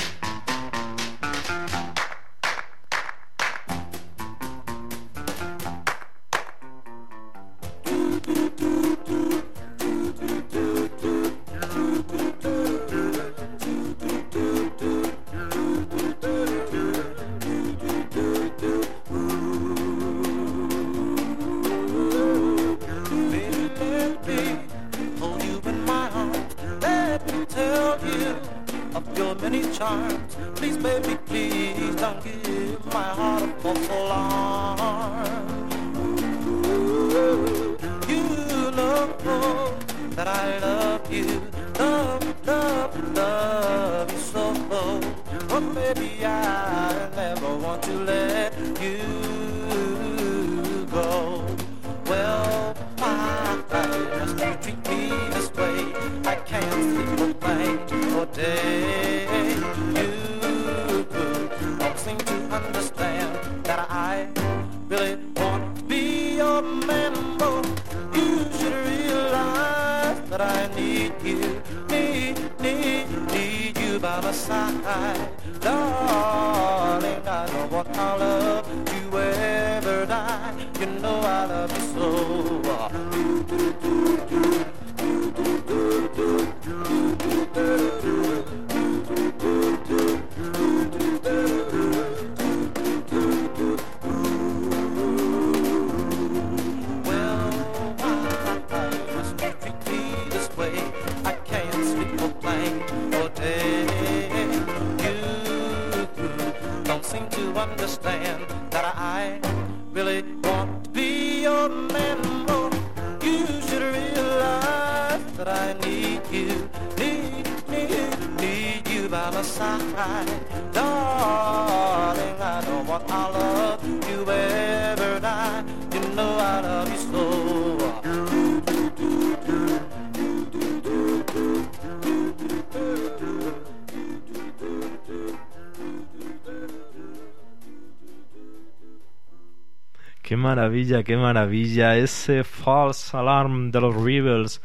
Qué 140.28 140.36
maravilla, 140.36 141.02
qué 141.04 141.16
maravilla, 141.16 141.96
ese 141.96 142.44
false 142.44 143.16
alarm 143.16 143.70
de 143.70 143.80
los 143.80 143.94
Rebels. 143.94 144.60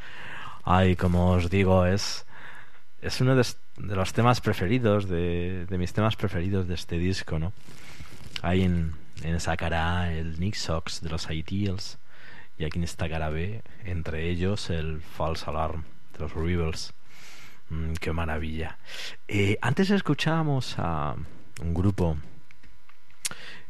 Ay, 0.63 0.97
como 0.97 1.31
os 1.31 1.49
digo, 1.49 1.85
es, 1.85 2.25
es 3.01 3.21
uno 3.21 3.33
de, 3.35 3.45
de 3.77 3.95
los 3.95 4.11
temas 4.11 4.41
preferidos, 4.41 5.07
de, 5.07 5.65
de 5.69 5.77
mis 5.77 5.93
temas 5.93 6.17
preferidos 6.17 6.67
de 6.67 6.73
este 6.73 6.97
disco, 6.97 7.39
¿no? 7.39 7.53
Ahí 8.41 8.63
en, 8.63 8.93
en 9.21 9.37
A, 9.73 10.11
el 10.11 10.39
Nick 10.39 10.57
de 10.57 11.09
los 11.09 11.29
Ideals 11.29 11.99
y 12.57 12.65
aquí 12.65 12.77
en 12.77 12.83
esta 12.83 13.09
cara 13.09 13.29
B, 13.29 13.61
entre 13.83 14.29
ellos 14.29 14.69
el 14.69 15.01
false 15.01 15.49
alarm 15.49 15.83
de 16.13 16.19
los 16.19 16.33
Rebels. 16.33 16.93
Mm, 17.69 17.93
qué 17.93 18.13
maravilla. 18.13 18.77
Eh, 19.27 19.57
antes 19.61 19.89
escuchábamos 19.89 20.75
a 20.77 21.15
un 21.61 21.73
grupo 21.73 22.17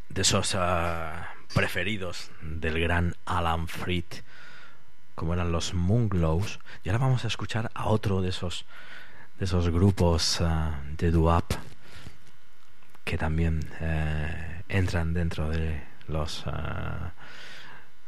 de 0.10 0.22
esos 0.22 0.56
ah, 0.56 1.34
preferidos 1.54 2.32
del 2.42 2.80
gran 2.80 3.16
Alan 3.26 3.68
Freed, 3.68 4.06
como 5.16 5.34
eran 5.34 5.52
los 5.52 5.74
Moonglows. 5.74 6.60
Y 6.84 6.90
ahora 6.90 7.06
vamos 7.06 7.24
a 7.24 7.28
escuchar 7.28 7.72
a 7.74 7.88
otro 7.88 8.22
de 8.22 8.30
esos, 8.30 8.66
de 9.40 9.46
esos 9.46 9.70
grupos 9.70 10.42
ah, 10.42 10.82
de 10.98 11.12
doo-wop 11.12 11.54
que 13.04 13.18
también 13.18 13.60
eh, 13.82 14.53
entran 14.74 15.14
dentro 15.14 15.50
de 15.50 15.82
los 16.08 16.44
ah, 16.48 17.12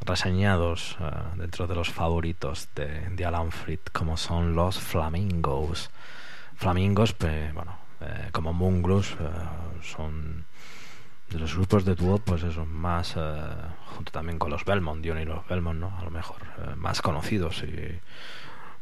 reseñados, 0.01 0.97
ah, 0.99 1.31
dentro 1.35 1.67
de 1.67 1.75
los 1.75 1.89
favoritos 1.89 2.69
de, 2.75 3.09
de 3.09 3.25
Alan 3.25 3.51
Freed, 3.51 3.79
como 3.93 4.17
son 4.17 4.55
los 4.55 4.79
Flamingos. 4.79 5.89
Flamingos, 6.55 7.13
pues, 7.13 7.53
bueno, 7.53 7.85
como 8.31 8.53
Moonglows, 8.53 9.11
eh, 9.19 9.29
son 9.81 10.45
de 11.29 11.39
los 11.39 11.55
grupos 11.55 11.85
de 11.85 11.95
dúo, 11.95 12.19
pues 12.19 12.43
eso, 12.43 12.65
más, 12.65 13.15
eh, 13.17 13.41
junto 13.95 14.11
también 14.11 14.37
con 14.37 14.51
los 14.51 14.63
Belmont, 14.65 15.01
Dion 15.01 15.19
y 15.19 15.25
los 15.25 15.45
Belmont, 15.47 15.79
¿no? 15.79 15.97
A 15.97 16.03
lo 16.03 16.11
mejor, 16.11 16.41
eh, 16.59 16.75
más 16.75 17.01
conocidos 17.01 17.63
y 17.63 17.99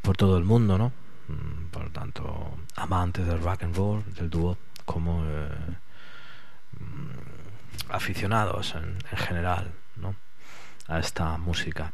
por 0.02 0.18
todo 0.18 0.38
el 0.38 0.44
mundo, 0.44 0.78
¿no? 0.78 0.92
Mm, 1.28 1.68
Por 1.72 1.90
tanto, 1.92 2.58
amantes 2.76 3.26
del 3.26 3.42
rock 3.42 3.64
and 3.64 3.76
roll, 3.76 4.04
del 4.16 4.30
dúo, 4.30 4.58
como 4.86 5.24
aficionados 7.90 8.76
en, 8.76 8.98
en 9.12 9.18
general, 9.18 9.72
¿no? 9.96 10.16
A 10.88 11.00
esta 11.00 11.38
música. 11.38 11.94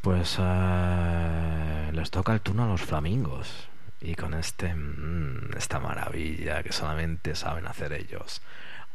Pues 0.00 0.36
eh, 0.38 1.90
les 1.92 2.10
toca 2.10 2.34
el 2.34 2.40
turno 2.40 2.64
a 2.64 2.68
los 2.68 2.82
flamingos. 2.82 3.68
Y 4.00 4.14
con 4.16 4.34
este, 4.34 4.74
mm, 4.74 5.56
esta 5.56 5.80
maravilla 5.80 6.62
que 6.62 6.72
solamente 6.72 7.34
saben 7.34 7.66
hacer 7.66 7.92
ellos. 7.94 8.42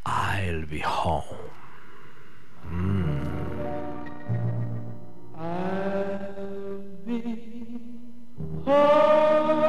I'll 0.05 0.65
be 0.67 0.83
home. 0.85 1.25
Mm. 2.69 3.59
I'll 5.35 6.83
be 7.05 7.79
home, 8.65 9.68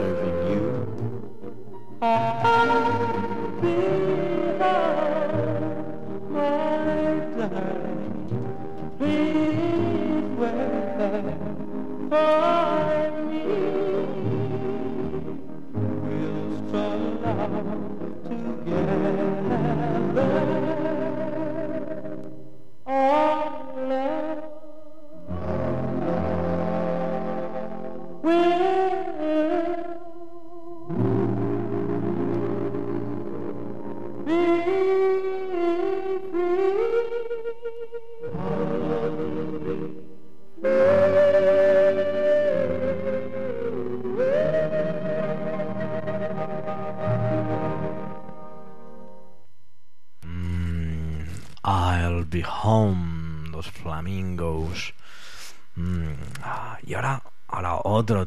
serving 0.00 0.50
you. 0.50 0.62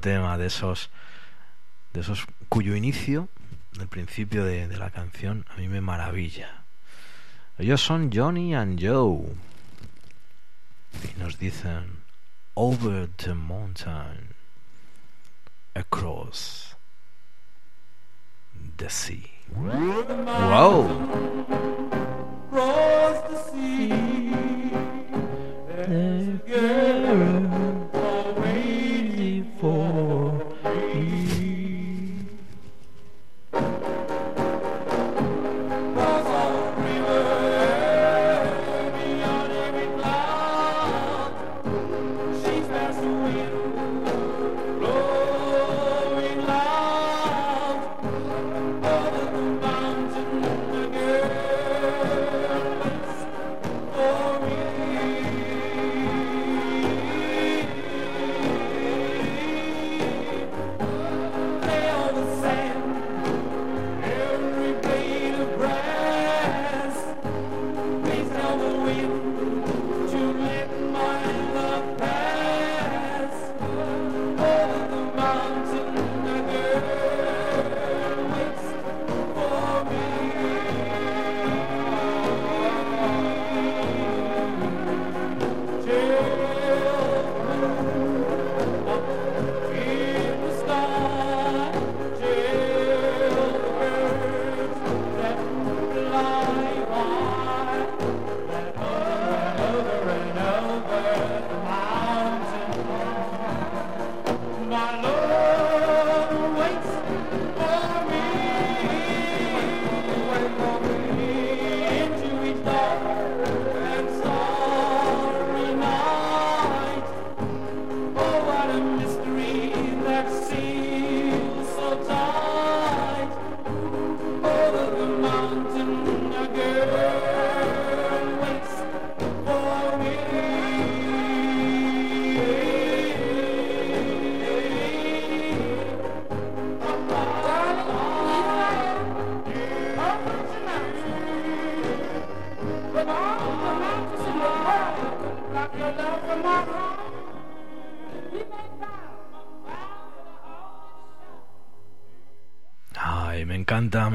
Tema 0.04 0.38
de 0.38 0.48
esos, 0.48 0.90
de 1.94 2.02
esos 2.02 2.26
cuyo 2.50 2.76
inicio, 2.76 3.30
el 3.80 3.88
principio 3.88 4.44
de, 4.44 4.68
de 4.68 4.78
la 4.78 4.92
canción, 4.92 5.46
a 5.50 5.56
mí 5.56 5.70
me 5.70 5.80
maravilla. 5.80 6.66
Ellos 7.58 7.82
son 7.82 8.12
Johnny 8.14 8.54
and 8.54 8.78
Joe 8.80 9.26
y 11.04 11.20
nos 11.20 11.40
dicen 11.40 12.04
Over 12.56 13.08
the 13.18 13.34
mountain, 13.34 14.36
across 15.74 16.76
the 18.78 18.90
sea. 18.90 19.32
Wow. 19.56 20.88
Cross 22.52 23.22
the 23.30 23.38
sea. 23.52 24.03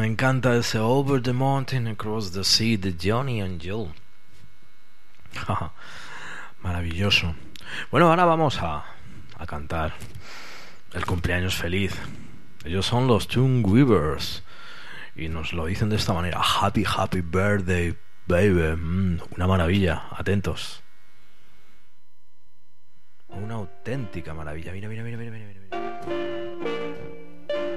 Encanta, 0.09 0.57
ese 0.57 0.79
Over 0.79 1.23
the 1.23 1.33
Mountain 1.33 1.87
Across 1.89 2.33
the 2.33 2.43
Sea 2.43 2.77
de 2.77 2.95
Johnny 3.01 3.41
and 3.41 3.61
Joe. 3.63 3.89
Maravilloso. 6.63 7.35
Bueno, 7.91 8.09
ahora 8.09 8.25
vamos 8.25 8.59
a, 8.63 8.85
a 9.37 9.47
cantar 9.47 9.95
el 10.95 11.05
cumpleaños 11.07 11.55
feliz. 11.55 11.95
Ellos 12.65 12.87
son 12.87 13.07
los 13.07 13.29
Tune 13.29 13.61
Weavers 13.61 14.43
y 15.15 15.29
nos 15.29 15.53
lo 15.53 15.67
dicen 15.67 15.89
de 15.91 15.97
esta 15.97 16.13
manera: 16.13 16.41
Happy, 16.41 16.85
happy 16.85 17.21
birthday, 17.21 17.97
baby. 18.27 18.77
Mm, 18.77 19.21
una 19.37 19.47
maravilla, 19.47 20.09
atentos. 20.11 20.83
Una 23.29 23.55
auténtica 23.55 24.33
maravilla. 24.35 24.73
Mira, 24.73 24.89
mira, 24.89 25.03
mira, 25.03 25.19
mira, 25.19 25.31
mira. 25.31 25.45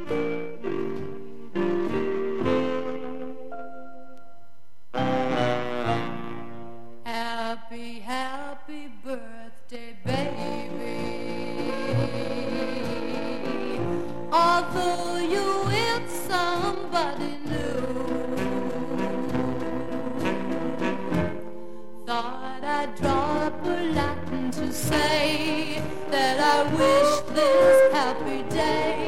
mira. 0.07 0.50
Somebody 16.31 17.33
new, 17.51 17.81
thought 22.05 22.63
I'd 22.63 22.95
drop 22.95 23.65
a 23.65 23.77
line 23.99 24.51
to 24.51 24.71
say 24.71 25.81
that 26.09 26.37
I 26.53 26.57
wish 26.81 27.13
this 27.35 27.93
happy 27.93 28.43
day 28.49 29.00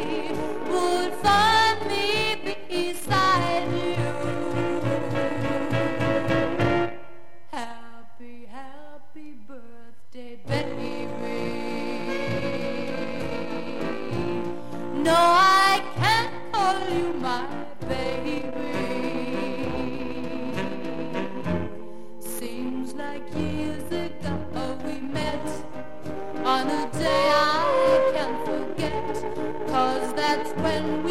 when 30.63 31.02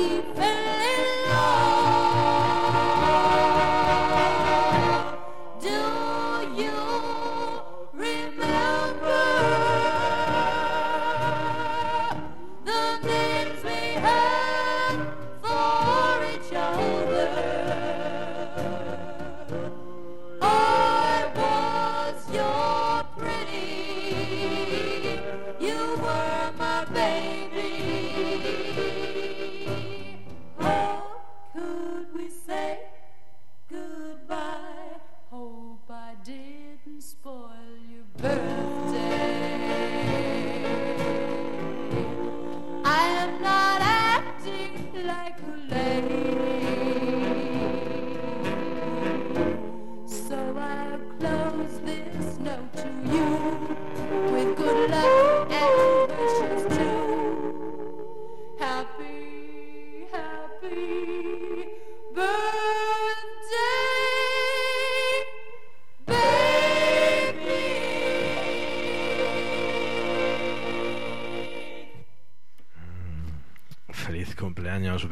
like 44.45 45.38
a 45.40 45.61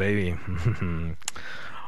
baby. 0.00 0.34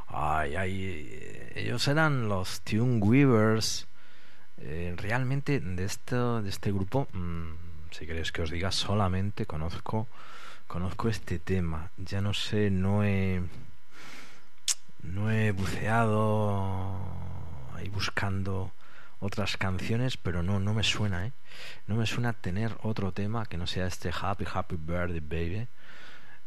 ay, 0.09 0.55
ay, 0.55 1.51
ellos 1.55 1.89
eran 1.89 2.29
los 2.29 2.61
Tune 2.61 2.99
Weavers. 2.99 3.87
Eh, 4.59 4.95
realmente 4.99 5.61
de 5.61 5.85
esto, 5.85 6.43
de 6.43 6.51
este 6.51 6.71
grupo, 6.71 7.09
mm, 7.13 7.55
si 7.91 8.07
queréis 8.07 8.31
que 8.31 8.43
os 8.43 8.51
diga, 8.51 8.71
solamente 8.71 9.47
conozco, 9.47 10.07
conozco 10.67 11.09
este 11.09 11.39
tema. 11.39 11.91
Ya 11.97 12.21
no 12.21 12.35
sé, 12.35 12.71
no 12.71 13.03
he, 13.03 13.43
no 15.03 15.31
he 15.31 15.51
buceado 15.53 16.95
ahí 17.75 17.89
buscando 17.89 18.73
otras 19.21 19.57
canciones, 19.57 20.19
pero 20.19 20.43
no, 20.43 20.61
no 20.61 20.75
me 20.75 20.83
suena, 20.83 21.27
¿eh? 21.27 21.33
No 21.87 21.97
me 21.97 22.07
suena 22.07 22.35
tener 22.35 22.77
otro 22.83 23.13
tema 23.13 23.47
que 23.47 23.57
no 23.57 23.67
sea 23.67 23.87
este 23.87 24.11
Happy 24.13 24.45
Happy 24.53 24.77
Birthday 24.77 25.21
Baby 25.21 25.69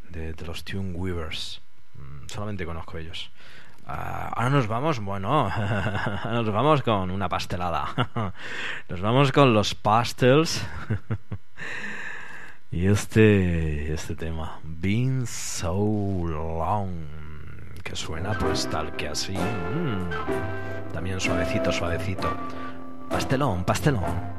de, 0.09 0.33
los 0.45 0.63
Tune 0.63 0.93
Weavers. 0.93 1.61
Mm, 1.95 2.27
solamente 2.27 2.65
conozco 2.65 2.97
ellos. 2.97 3.31
Ah, 3.87 4.31
ahora 4.35 4.49
nos 4.49 4.67
vamos, 4.67 4.99
bueno, 4.99 5.51
nos 6.25 6.51
vamos 6.51 6.81
con 6.81 7.11
una 7.11 7.29
pastelada. 7.29 7.87
nos 8.89 9.01
vamos 9.01 9.31
con 9.31 9.53
los 9.53 9.75
pastels. 9.75 10.65
y 12.71 12.87
este, 12.87 13.93
este 13.93 14.15
tema, 14.15 14.59
Been 14.63 15.27
So 15.27 15.73
Long, 15.73 16.91
que 17.83 17.95
suena 17.95 18.33
pues 18.37 18.67
tal 18.69 18.95
que 18.95 19.09
así. 19.09 19.33
Mm, 19.37 20.91
también 20.93 21.19
suavecito, 21.19 21.71
suavecito. 21.71 22.35
Pastelón, 23.09 23.63
pastelón. 23.63 24.35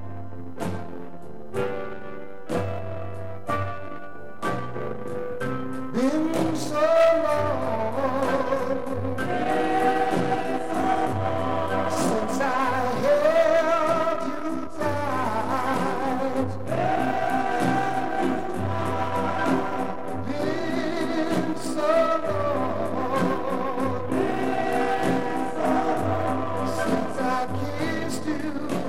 I 27.49 28.03
kissed 28.03 28.27
you 28.27 28.86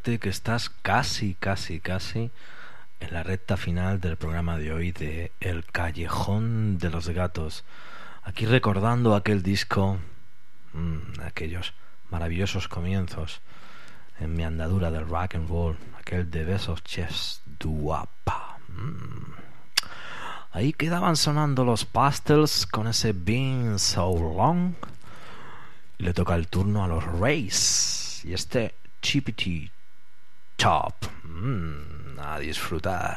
que 0.00 0.30
estás 0.30 0.70
casi, 0.70 1.34
casi, 1.34 1.78
casi 1.78 2.30
en 3.00 3.12
la 3.12 3.22
recta 3.22 3.58
final 3.58 4.00
del 4.00 4.16
programa 4.16 4.56
de 4.56 4.72
hoy 4.72 4.92
de 4.92 5.30
El 5.40 5.64
Callejón 5.66 6.78
de 6.78 6.88
los 6.88 7.08
Gatos. 7.10 7.64
Aquí 8.22 8.46
recordando 8.46 9.14
aquel 9.14 9.42
disco, 9.42 9.98
mm, 10.72 11.20
aquellos 11.22 11.74
maravillosos 12.10 12.66
comienzos 12.66 13.42
en 14.18 14.34
mi 14.34 14.42
andadura 14.42 14.90
del 14.90 15.06
rock 15.06 15.34
and 15.34 15.48
roll, 15.50 15.76
aquel 15.98 16.30
de 16.30 16.44
Best 16.44 16.70
of 16.70 16.82
Chess 16.82 17.42
Duapa. 17.58 18.58
Mm. 18.68 19.34
Ahí 20.52 20.72
quedaban 20.72 21.16
sonando 21.16 21.64
los 21.64 21.84
pastels 21.84 22.66
con 22.66 22.88
ese 22.88 23.12
Being 23.12 23.78
So 23.78 24.12
Long. 24.34 24.72
Le 25.98 26.14
toca 26.14 26.34
el 26.36 26.48
turno 26.48 26.82
a 26.82 26.88
los 26.88 27.04
Rays. 27.04 28.22
Y 28.24 28.32
este 28.32 28.74
Chippity 29.02 29.70
Top. 30.60 31.06
Mm, 31.24 32.18
a 32.18 32.38
disfrutar. 32.38 33.16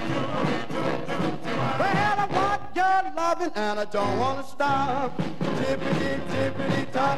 Well, 1.81 2.19
I 2.19 2.27
want 2.37 2.61
your 2.75 3.13
loving 3.15 3.51
and 3.55 3.79
I 3.79 3.85
don't 3.85 4.19
want 4.19 4.45
to 4.45 4.51
stop. 4.51 5.17
Tippity, 5.17 6.11
tippity 6.31 6.91
top. 6.91 7.17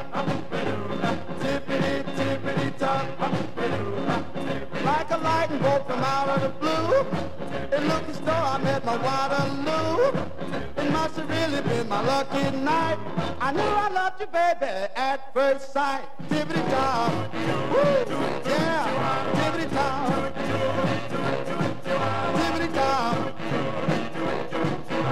Tippity, 1.42 1.96
tippity 2.18 2.78
top. 2.78 3.06
Like 4.86 5.12
a 5.12 5.18
lightning 5.18 5.62
bolt 5.62 5.86
from 5.86 6.00
out 6.00 6.30
of 6.30 6.42
the 6.44 6.50
blue. 6.62 7.06
It 7.76 7.84
looked 7.90 8.10
as 8.10 8.20
though 8.22 8.32
I 8.54 8.58
met 8.60 8.86
my 8.86 8.96
Waterloo. 8.96 10.18
It 10.78 10.92
must 10.92 11.18
have 11.18 11.30
really 11.30 11.62
been 11.62 11.90
my 11.90 12.02
lucky 12.02 12.56
night. 12.56 13.00
I 13.42 13.52
knew 13.52 13.74
I 13.86 13.90
loved 13.90 14.22
you, 14.22 14.28
baby, 14.28 14.72
at 14.96 15.34
first 15.34 15.74
sight. 15.74 16.06
Tippity 16.30 16.64
top. 16.70 17.12
Woo! 17.74 18.06
Yeah, 18.50 18.86
tippity 19.36 19.70
top. 19.72 20.14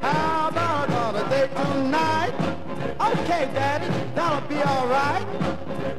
How 0.00 0.48
about 0.48 0.90
on 0.90 1.16
a 1.16 1.28
date 1.28 1.54
tonight? 1.54 2.32
Okay, 2.98 3.50
Daddy, 3.52 3.88
that'll 4.14 4.48
be 4.48 4.56
alright. 4.56 5.26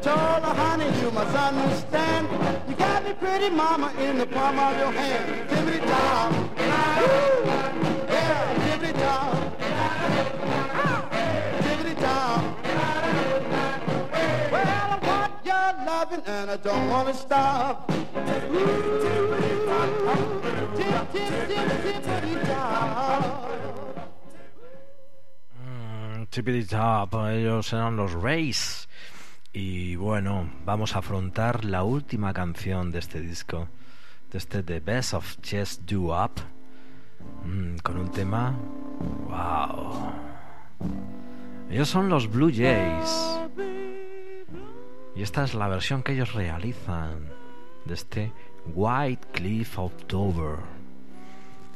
Told 0.02 0.44
her, 0.44 0.54
honey, 0.56 0.90
you 1.00 1.12
must 1.12 1.36
understand. 1.36 2.28
You 2.68 2.76
got 2.76 3.04
me 3.06 3.14
pretty 3.14 3.50
mama 3.52 3.94
in 4.00 4.18
the 4.18 4.26
palm 4.26 4.58
of 4.58 4.78
your 4.80 4.92
hand. 4.92 5.50
Tippity 5.50 5.84
loving 16.14 16.26
and 16.28 16.52
I 16.52 16.58
don't 16.58 16.90
want 16.90 17.08
to 17.08 17.14
stop. 17.14 17.92
Mm, 25.66 26.28
Tippity 26.30 26.66
Top, 26.66 27.14
ellos 27.30 27.74
eran 27.74 27.96
los 27.96 28.14
Rays. 28.14 28.88
Y 29.54 29.96
bueno, 29.96 30.50
vamos 30.66 30.96
a 30.96 31.00
afrontar 31.00 31.64
la 31.64 31.84
última 31.84 32.34
canción 32.34 32.92
de 32.92 33.00
este 33.00 33.22
disco, 33.22 33.68
de 34.32 34.40
este 34.40 34.64
The 34.64 34.80
Best 34.80 35.14
of 35.14 35.38
Chess 35.42 35.82
Do 35.86 36.12
Up, 36.12 36.42
Mm, 37.46 37.78
con 37.84 37.98
un 37.98 38.12
tema. 38.12 38.54
¡Wow! 39.30 40.12
Ellos 41.70 41.90
son 41.90 42.10
los 42.10 42.30
Blue 42.30 42.52
Jays. 42.54 43.40
Y 45.16 45.22
esta 45.22 45.44
es 45.44 45.54
la 45.54 45.68
versión 45.68 46.02
que 46.04 46.14
ellos 46.14 46.34
realizan 46.34 47.30
de 47.86 47.94
este 47.94 48.32
White 48.74 49.28
Cliff 49.32 49.78
October. 49.78 50.58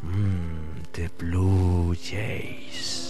Mm, 0.02 0.82
the 0.94 1.10
Blue 1.18 1.96
Jays. 1.96 3.08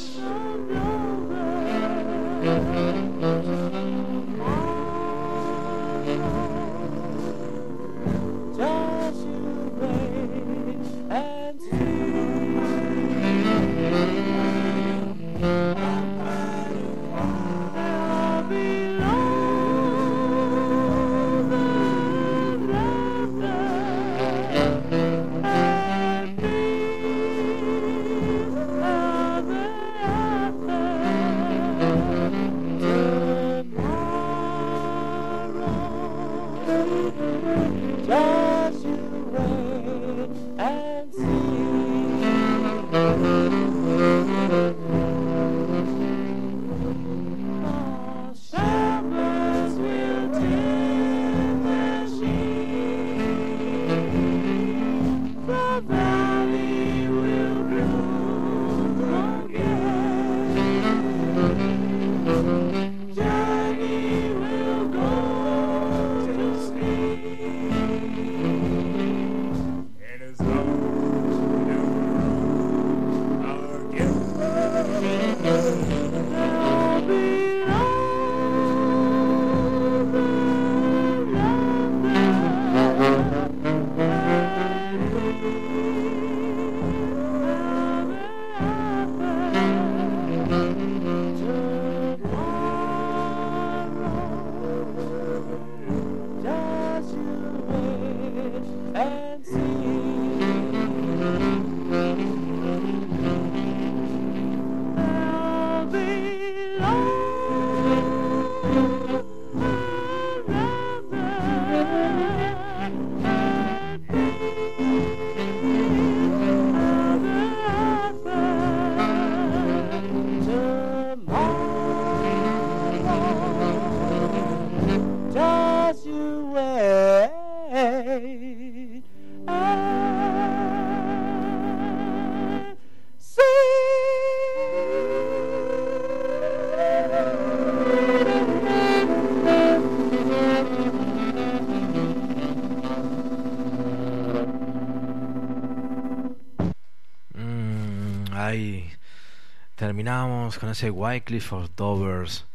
Terminamos 149.98 150.60
con 150.60 150.70
ese 150.70 150.92
Wycliffe 150.92 151.56
of 151.56 151.72
Dovers. 151.76 152.46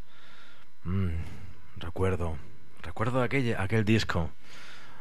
Mm, 0.84 1.09
recuerdo, 1.78 2.36
recuerdo 2.82 3.20
aquel, 3.20 3.57
aquel 3.59 3.84
disco, 3.84 4.30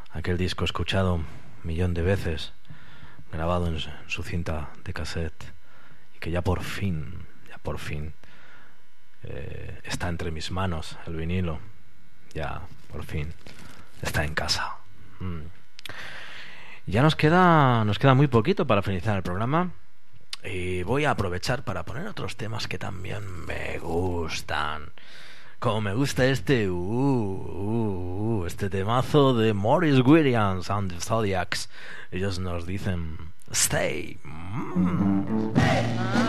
aquel 0.09 0.39
disco 0.39 0.65
escuchado 0.65 1.13
un 1.13 1.25
millón 1.63 1.93
de 1.93 2.01
veces, 2.01 2.53
grabado 3.31 3.67
en 3.67 3.77
su- 4.07 4.23
cinta 4.23 4.71
de 4.83 4.91
cassette, 4.91 5.53
y 6.15 6.17
que 6.17 6.31
ya 6.31 6.41
por 6.41 6.63
fin, 6.63 7.27
ya 7.47 7.59
por 7.59 7.77
fin, 7.77 8.11
eh, 9.21 9.79
está 9.83 10.09
entre 10.09 10.31
mis 10.31 10.49
manos 10.49 10.97
el 11.05 11.17
vinilo. 11.17 11.59
Ya, 12.33 12.61
por 12.91 13.05
fin, 13.05 13.35
está 14.01 14.25
en 14.25 14.33
casa. 14.33 14.77
Mm. 15.19 15.41
Ya 16.87 17.03
nos 17.03 17.15
queda, 17.15 17.85
nos 17.85 17.99
queda 17.99 18.15
muy 18.15 18.25
poquito 18.25 18.65
para 18.65 18.81
finalizar 18.81 19.15
el 19.15 19.21
programa. 19.21 19.73
Y 20.43 20.83
voy 20.83 21.05
a 21.05 21.11
aprovechar 21.11 21.63
para 21.63 21.83
poner 21.83 22.07
otros 22.07 22.35
temas 22.35 22.67
que 22.67 22.77
también 22.77 23.45
me 23.45 23.79
gustan. 23.79 24.91
Como 25.59 25.81
me 25.81 25.93
gusta 25.93 26.25
este, 26.25 26.69
uh, 26.69 26.75
uh, 26.75 28.41
uh, 28.41 28.45
este 28.47 28.69
temazo 28.69 29.35
de 29.35 29.53
Morris 29.53 29.99
Williams 30.03 30.69
and 30.71 30.91
the 30.91 30.99
Zodiacs. 30.99 31.69
Ellos 32.11 32.39
nos 32.39 32.65
dicen, 32.65 33.33
stay. 33.51 34.17
Mm. 34.23 35.51
Just 35.55 36.20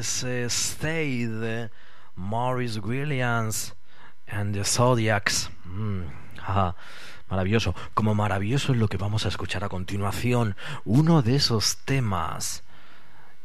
de 0.00 1.70
Morris 2.14 2.78
Williams 2.78 3.74
and 4.28 4.54
the 4.54 4.64
Zodiacs. 4.64 5.50
Mm, 5.64 6.02
maravilloso. 7.28 7.74
Como 7.94 8.14
maravilloso 8.14 8.72
es 8.72 8.78
lo 8.78 8.88
que 8.88 8.96
vamos 8.96 9.24
a 9.24 9.28
escuchar 9.28 9.64
a 9.64 9.68
continuación. 9.68 10.56
Uno 10.84 11.22
de 11.22 11.34
esos 11.34 11.78
temas 11.78 12.62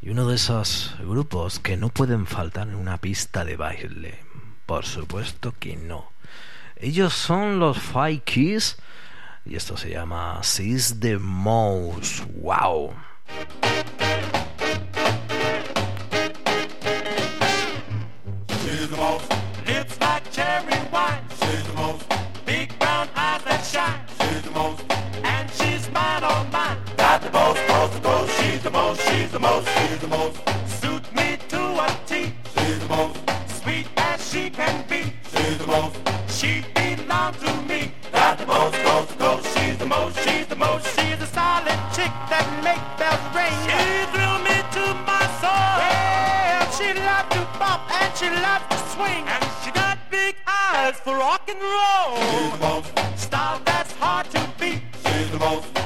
y 0.02 0.10
uno 0.10 0.28
de 0.28 0.36
esos 0.36 0.96
grupos 1.00 1.60
que 1.60 1.76
no 1.76 1.90
pueden 1.90 2.28
faltar 2.28 2.68
en 2.68 2.76
una 2.76 2.98
pista 2.98 3.44
de 3.46 3.58
baile. 3.58 4.20
Por 4.68 4.86
supuesto 4.86 5.56
que 5.60 5.76
no. 5.76 6.12
Ellos 6.76 7.14
son 7.14 7.60
los 7.60 7.80
Five 7.80 8.22
Keys 8.26 8.78
y 9.44 9.56
esto 9.56 9.76
se 9.76 9.90
llama 9.90 10.40
Seize 10.44 10.96
the 11.00 11.18
Mouse. 11.18 12.24
¡Wow! 12.36 12.94
She's 29.14 29.32
the 29.32 29.40
most. 29.40 29.68
She's 29.78 30.00
the 30.00 30.08
most. 30.08 30.38
Suit 30.82 31.06
me 31.16 31.38
to 31.50 31.62
a 31.86 31.88
T. 32.08 32.34
She's 32.56 32.80
the 32.80 32.90
most. 32.90 33.16
Sweet 33.62 33.86
as 33.98 34.32
she 34.32 34.50
can 34.50 34.84
be. 34.88 35.14
She's 35.32 35.58
the 35.60 35.68
most. 35.68 35.96
She 36.28 36.66
belongs 36.74 37.38
to 37.38 37.54
me. 37.70 37.92
Got 38.12 38.40
the 38.40 38.48
most, 38.48 38.84
most, 38.84 39.20
most. 39.20 39.46
She's 39.56 39.78
the 39.78 39.86
most. 39.86 40.18
She's 40.26 40.48
the 40.48 40.56
most. 40.56 40.86
She's 40.96 41.22
a 41.22 41.28
solid 41.28 41.80
chick 41.96 42.14
that 42.32 42.48
make 42.66 42.84
bells 42.98 43.26
ring. 43.38 43.54
She 43.70 43.82
thrill 44.12 44.40
me 44.50 44.58
to 44.78 44.84
my 45.06 45.24
soul. 45.42 45.74
Well, 45.82 46.66
she 46.78 46.90
loves 47.06 47.30
to 47.36 47.42
bump 47.62 47.84
and 48.02 48.12
she 48.18 48.30
loves 48.48 48.66
to 48.74 48.78
swing. 48.94 49.24
And 49.30 49.44
she 49.64 49.70
got 49.72 50.00
big 50.10 50.36
eyes 50.48 50.96
for 51.00 51.16
rock 51.16 51.48
and 51.48 51.62
roll. 51.62 52.18
She's 52.18 52.52
the 52.58 52.66
most. 52.66 53.20
Style 53.20 53.62
that's 53.64 53.92
hard 53.94 54.26
to 54.32 54.42
beat. 54.60 54.82
She's 55.06 55.30
the 55.30 55.38
most. 55.38 55.83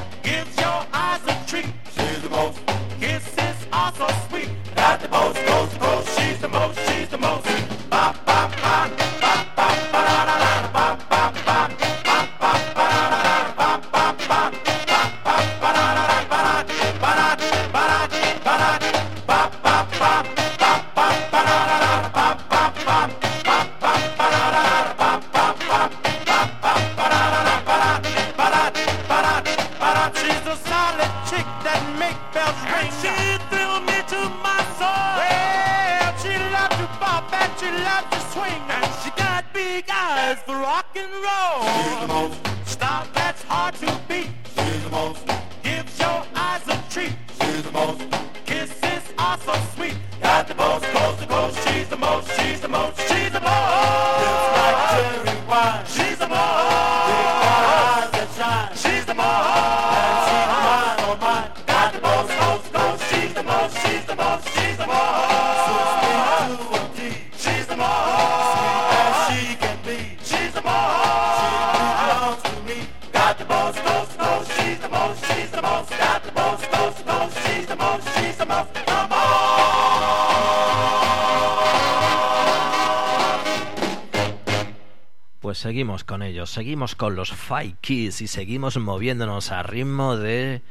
Seguimos 86.47 86.47
con 86.47 86.47
ellos, 86.47 86.49
seguimos 86.49 86.95
con 86.95 87.15
los 87.15 87.31
Five 87.33 87.75
Keys 87.81 88.21
y 88.21 88.27
seguimos 88.27 88.77
moviéndonos 88.77 89.51
a 89.51 89.63
ritmo 89.63 90.15
de 90.17 90.61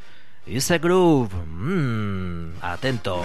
Is 0.46 0.70
a 0.70 0.78
Groove. 0.78 1.34
Mm, 1.46 2.62
atentos. 2.62 3.24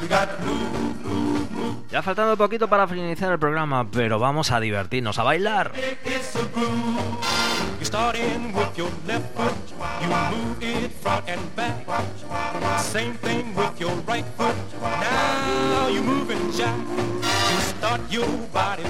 We 0.00 0.08
got 0.08 0.28
to 0.28 0.44
move, 0.44 1.04
move, 1.04 1.50
move. 1.52 1.76
Ya 1.90 2.02
faltando 2.02 2.36
poquito 2.36 2.68
para 2.68 2.86
finalizar 2.86 3.32
el 3.32 3.38
programa, 3.38 3.90
pero 3.90 4.18
vamos 4.18 4.50
a 4.50 4.60
divertirnos, 4.60 5.18
a 5.18 5.22
bailar. 5.22 5.72
It's 6.04 6.36
a 6.36 6.44
groove. 6.54 7.00
You 7.78 7.84
start 7.84 8.16
in 8.16 8.54
with 8.54 8.76
your 8.76 8.90
left 9.06 9.34
foot. 9.34 9.54
You 10.02 10.08
move 10.08 10.62
it 10.62 10.92
front 11.02 11.28
and 11.28 11.40
back. 11.56 11.86
Same 12.78 13.14
thing 13.14 13.54
with 13.56 13.80
your 13.80 13.94
right 14.06 14.26
foot. 14.36 14.54
Now 14.80 15.88
you 15.88 16.02
move 16.02 16.30
and 16.30 16.52
jack. 16.52 16.76
You 16.86 17.60
start 17.60 18.00
your 18.10 18.28
body 18.52 18.85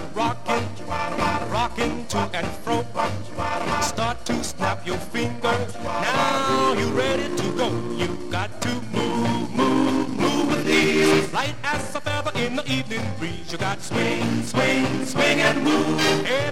ready 7.76 7.98
to 7.98 8.06
go. 8.06 8.16
You 8.16 8.30
got 8.30 8.60
to 8.62 8.68
move, 8.68 9.54
move, 9.54 10.08
move 10.20 10.48
with 10.48 10.68
ease. 10.68 11.32
Light 11.32 11.54
as 11.64 11.94
a 11.94 12.00
feather 12.00 12.32
in 12.38 12.56
the 12.56 12.64
evening 12.70 13.02
breeze. 13.18 13.52
You 13.52 13.58
got 13.58 13.78
to 13.78 13.84
swing, 13.84 14.42
swing, 14.42 15.06
swing 15.06 15.40
and 15.40 15.62
move. 15.62 16.00
Everybody 16.00 16.45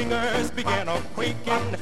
fingers 0.00 0.50
begin 0.52 0.88
a 0.88 0.98
quaking. 1.14 1.79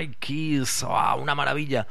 Five 0.00 0.16
Keys. 0.18 0.84
¡Ah, 0.88 1.14
una 1.16 1.34
maravilla. 1.34 1.86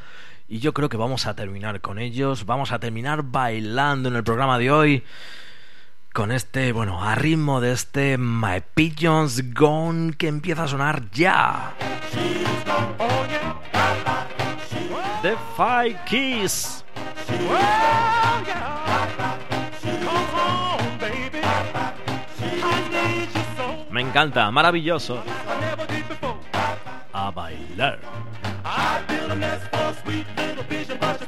Y 0.47 0.59
yo 0.59 0.73
creo 0.73 0.89
que 0.89 0.97
vamos 0.97 1.27
a 1.27 1.35
terminar 1.35 1.79
con 1.79 1.99
ellos. 1.99 2.47
Vamos 2.47 2.71
a 2.71 2.79
terminar 2.79 3.21
bailando 3.21 4.09
en 4.09 4.15
el 4.15 4.23
programa 4.23 4.57
de 4.57 4.71
hoy. 4.71 5.03
Con 6.11 6.31
este, 6.31 6.71
bueno, 6.71 7.03
a 7.03 7.13
ritmo 7.13 7.61
de 7.61 7.71
este 7.71 8.17
My 8.17 8.63
Pigeons 8.73 9.53
Gone 9.53 10.13
que 10.13 10.27
empieza 10.27 10.63
a 10.63 10.67
sonar 10.67 11.11
ya. 11.11 11.75
The 15.21 15.35
Five 15.55 15.99
Keys. 16.07 16.83
Me 23.91 24.01
encanta, 24.01 24.49
maravilloso. 24.49 25.21
A 27.21 27.33
bailar. 27.33 27.99
I 28.63 29.03
built 29.09 29.31
a 29.31 29.35
nest 29.35 29.67
for 29.69 29.93
sweet 30.01 30.25
little 30.37 30.63
pigeon, 30.63 30.97
but 31.01 31.18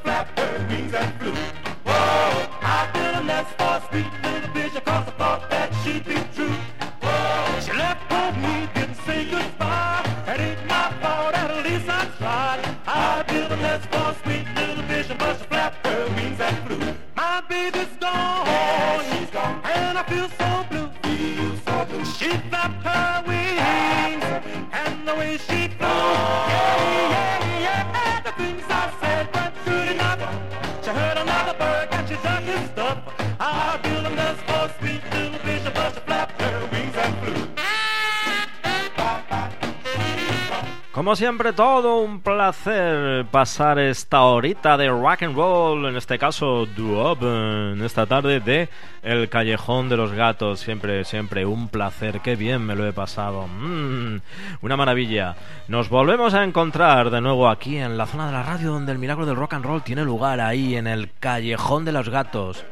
Como 41.12 41.18
siempre, 41.18 41.51
todo 41.51 41.97
un 41.97 42.22
placer 42.22 43.26
pasar 43.26 43.80
esta 43.80 44.22
horita 44.22 44.78
de 44.78 44.88
rock 44.88 45.24
and 45.24 45.36
roll, 45.36 45.86
en 45.88 45.97
este 45.97 46.18
caso 46.18 46.64
en 46.64 47.82
esta 47.84 48.05
tarde 48.05 48.39
de 48.39 48.70
El 49.03 49.28
Callejón 49.28 49.89
de 49.89 49.97
los 49.97 50.14
Gatos. 50.14 50.62
Siempre, 50.62 51.03
siempre 51.03 51.45
un 51.45 51.68
placer, 51.68 52.22
qué 52.22 52.38
bien 52.38 52.66
me 52.66 52.78
lo 52.78 52.88
he 52.88 52.93
pasado. 52.93 53.45
Mm, 53.45 54.22
una 54.62 54.78
maravilla. 54.78 55.36
Nos 55.68 55.89
volvemos 55.89 56.34
a 56.34 56.45
encontrar 56.45 57.09
de 57.09 57.20
nuevo 57.20 57.49
aquí 57.49 57.76
en 57.76 57.97
la 57.97 58.05
zona 58.05 58.28
de 58.28 58.32
la 58.32 58.43
radio 58.43 58.72
donde 58.72 58.93
el 58.93 58.97
milagro 58.97 59.26
del 59.26 59.36
rock 59.36 59.55
and 59.55 59.66
roll 59.66 59.84
tiene 59.84 60.05
lugar, 60.05 60.39
ahí 60.39 60.78
en 60.78 60.88
El 60.88 61.12
Callejón 61.20 61.84
de 61.84 61.91
los 61.91 62.07
Gatos. 62.07 62.64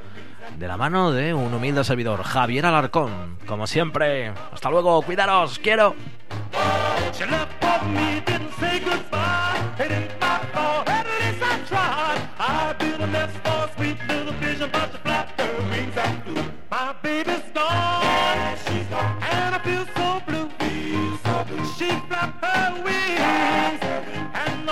De 0.57 0.67
la 0.67 0.77
mano 0.77 1.11
de 1.11 1.33
un 1.33 1.53
humilde 1.53 1.83
servidor, 1.83 2.23
Javier 2.23 2.65
Alarcón. 2.65 3.37
Como 3.45 3.67
siempre, 3.67 4.33
hasta 4.51 4.69
luego, 4.69 5.01
cuidaros, 5.01 5.59
quiero. 5.59 5.95
She 21.77 21.85
flapped 21.85 22.43
her 22.43 22.83
wings. 22.83 23.81
And 24.33 24.69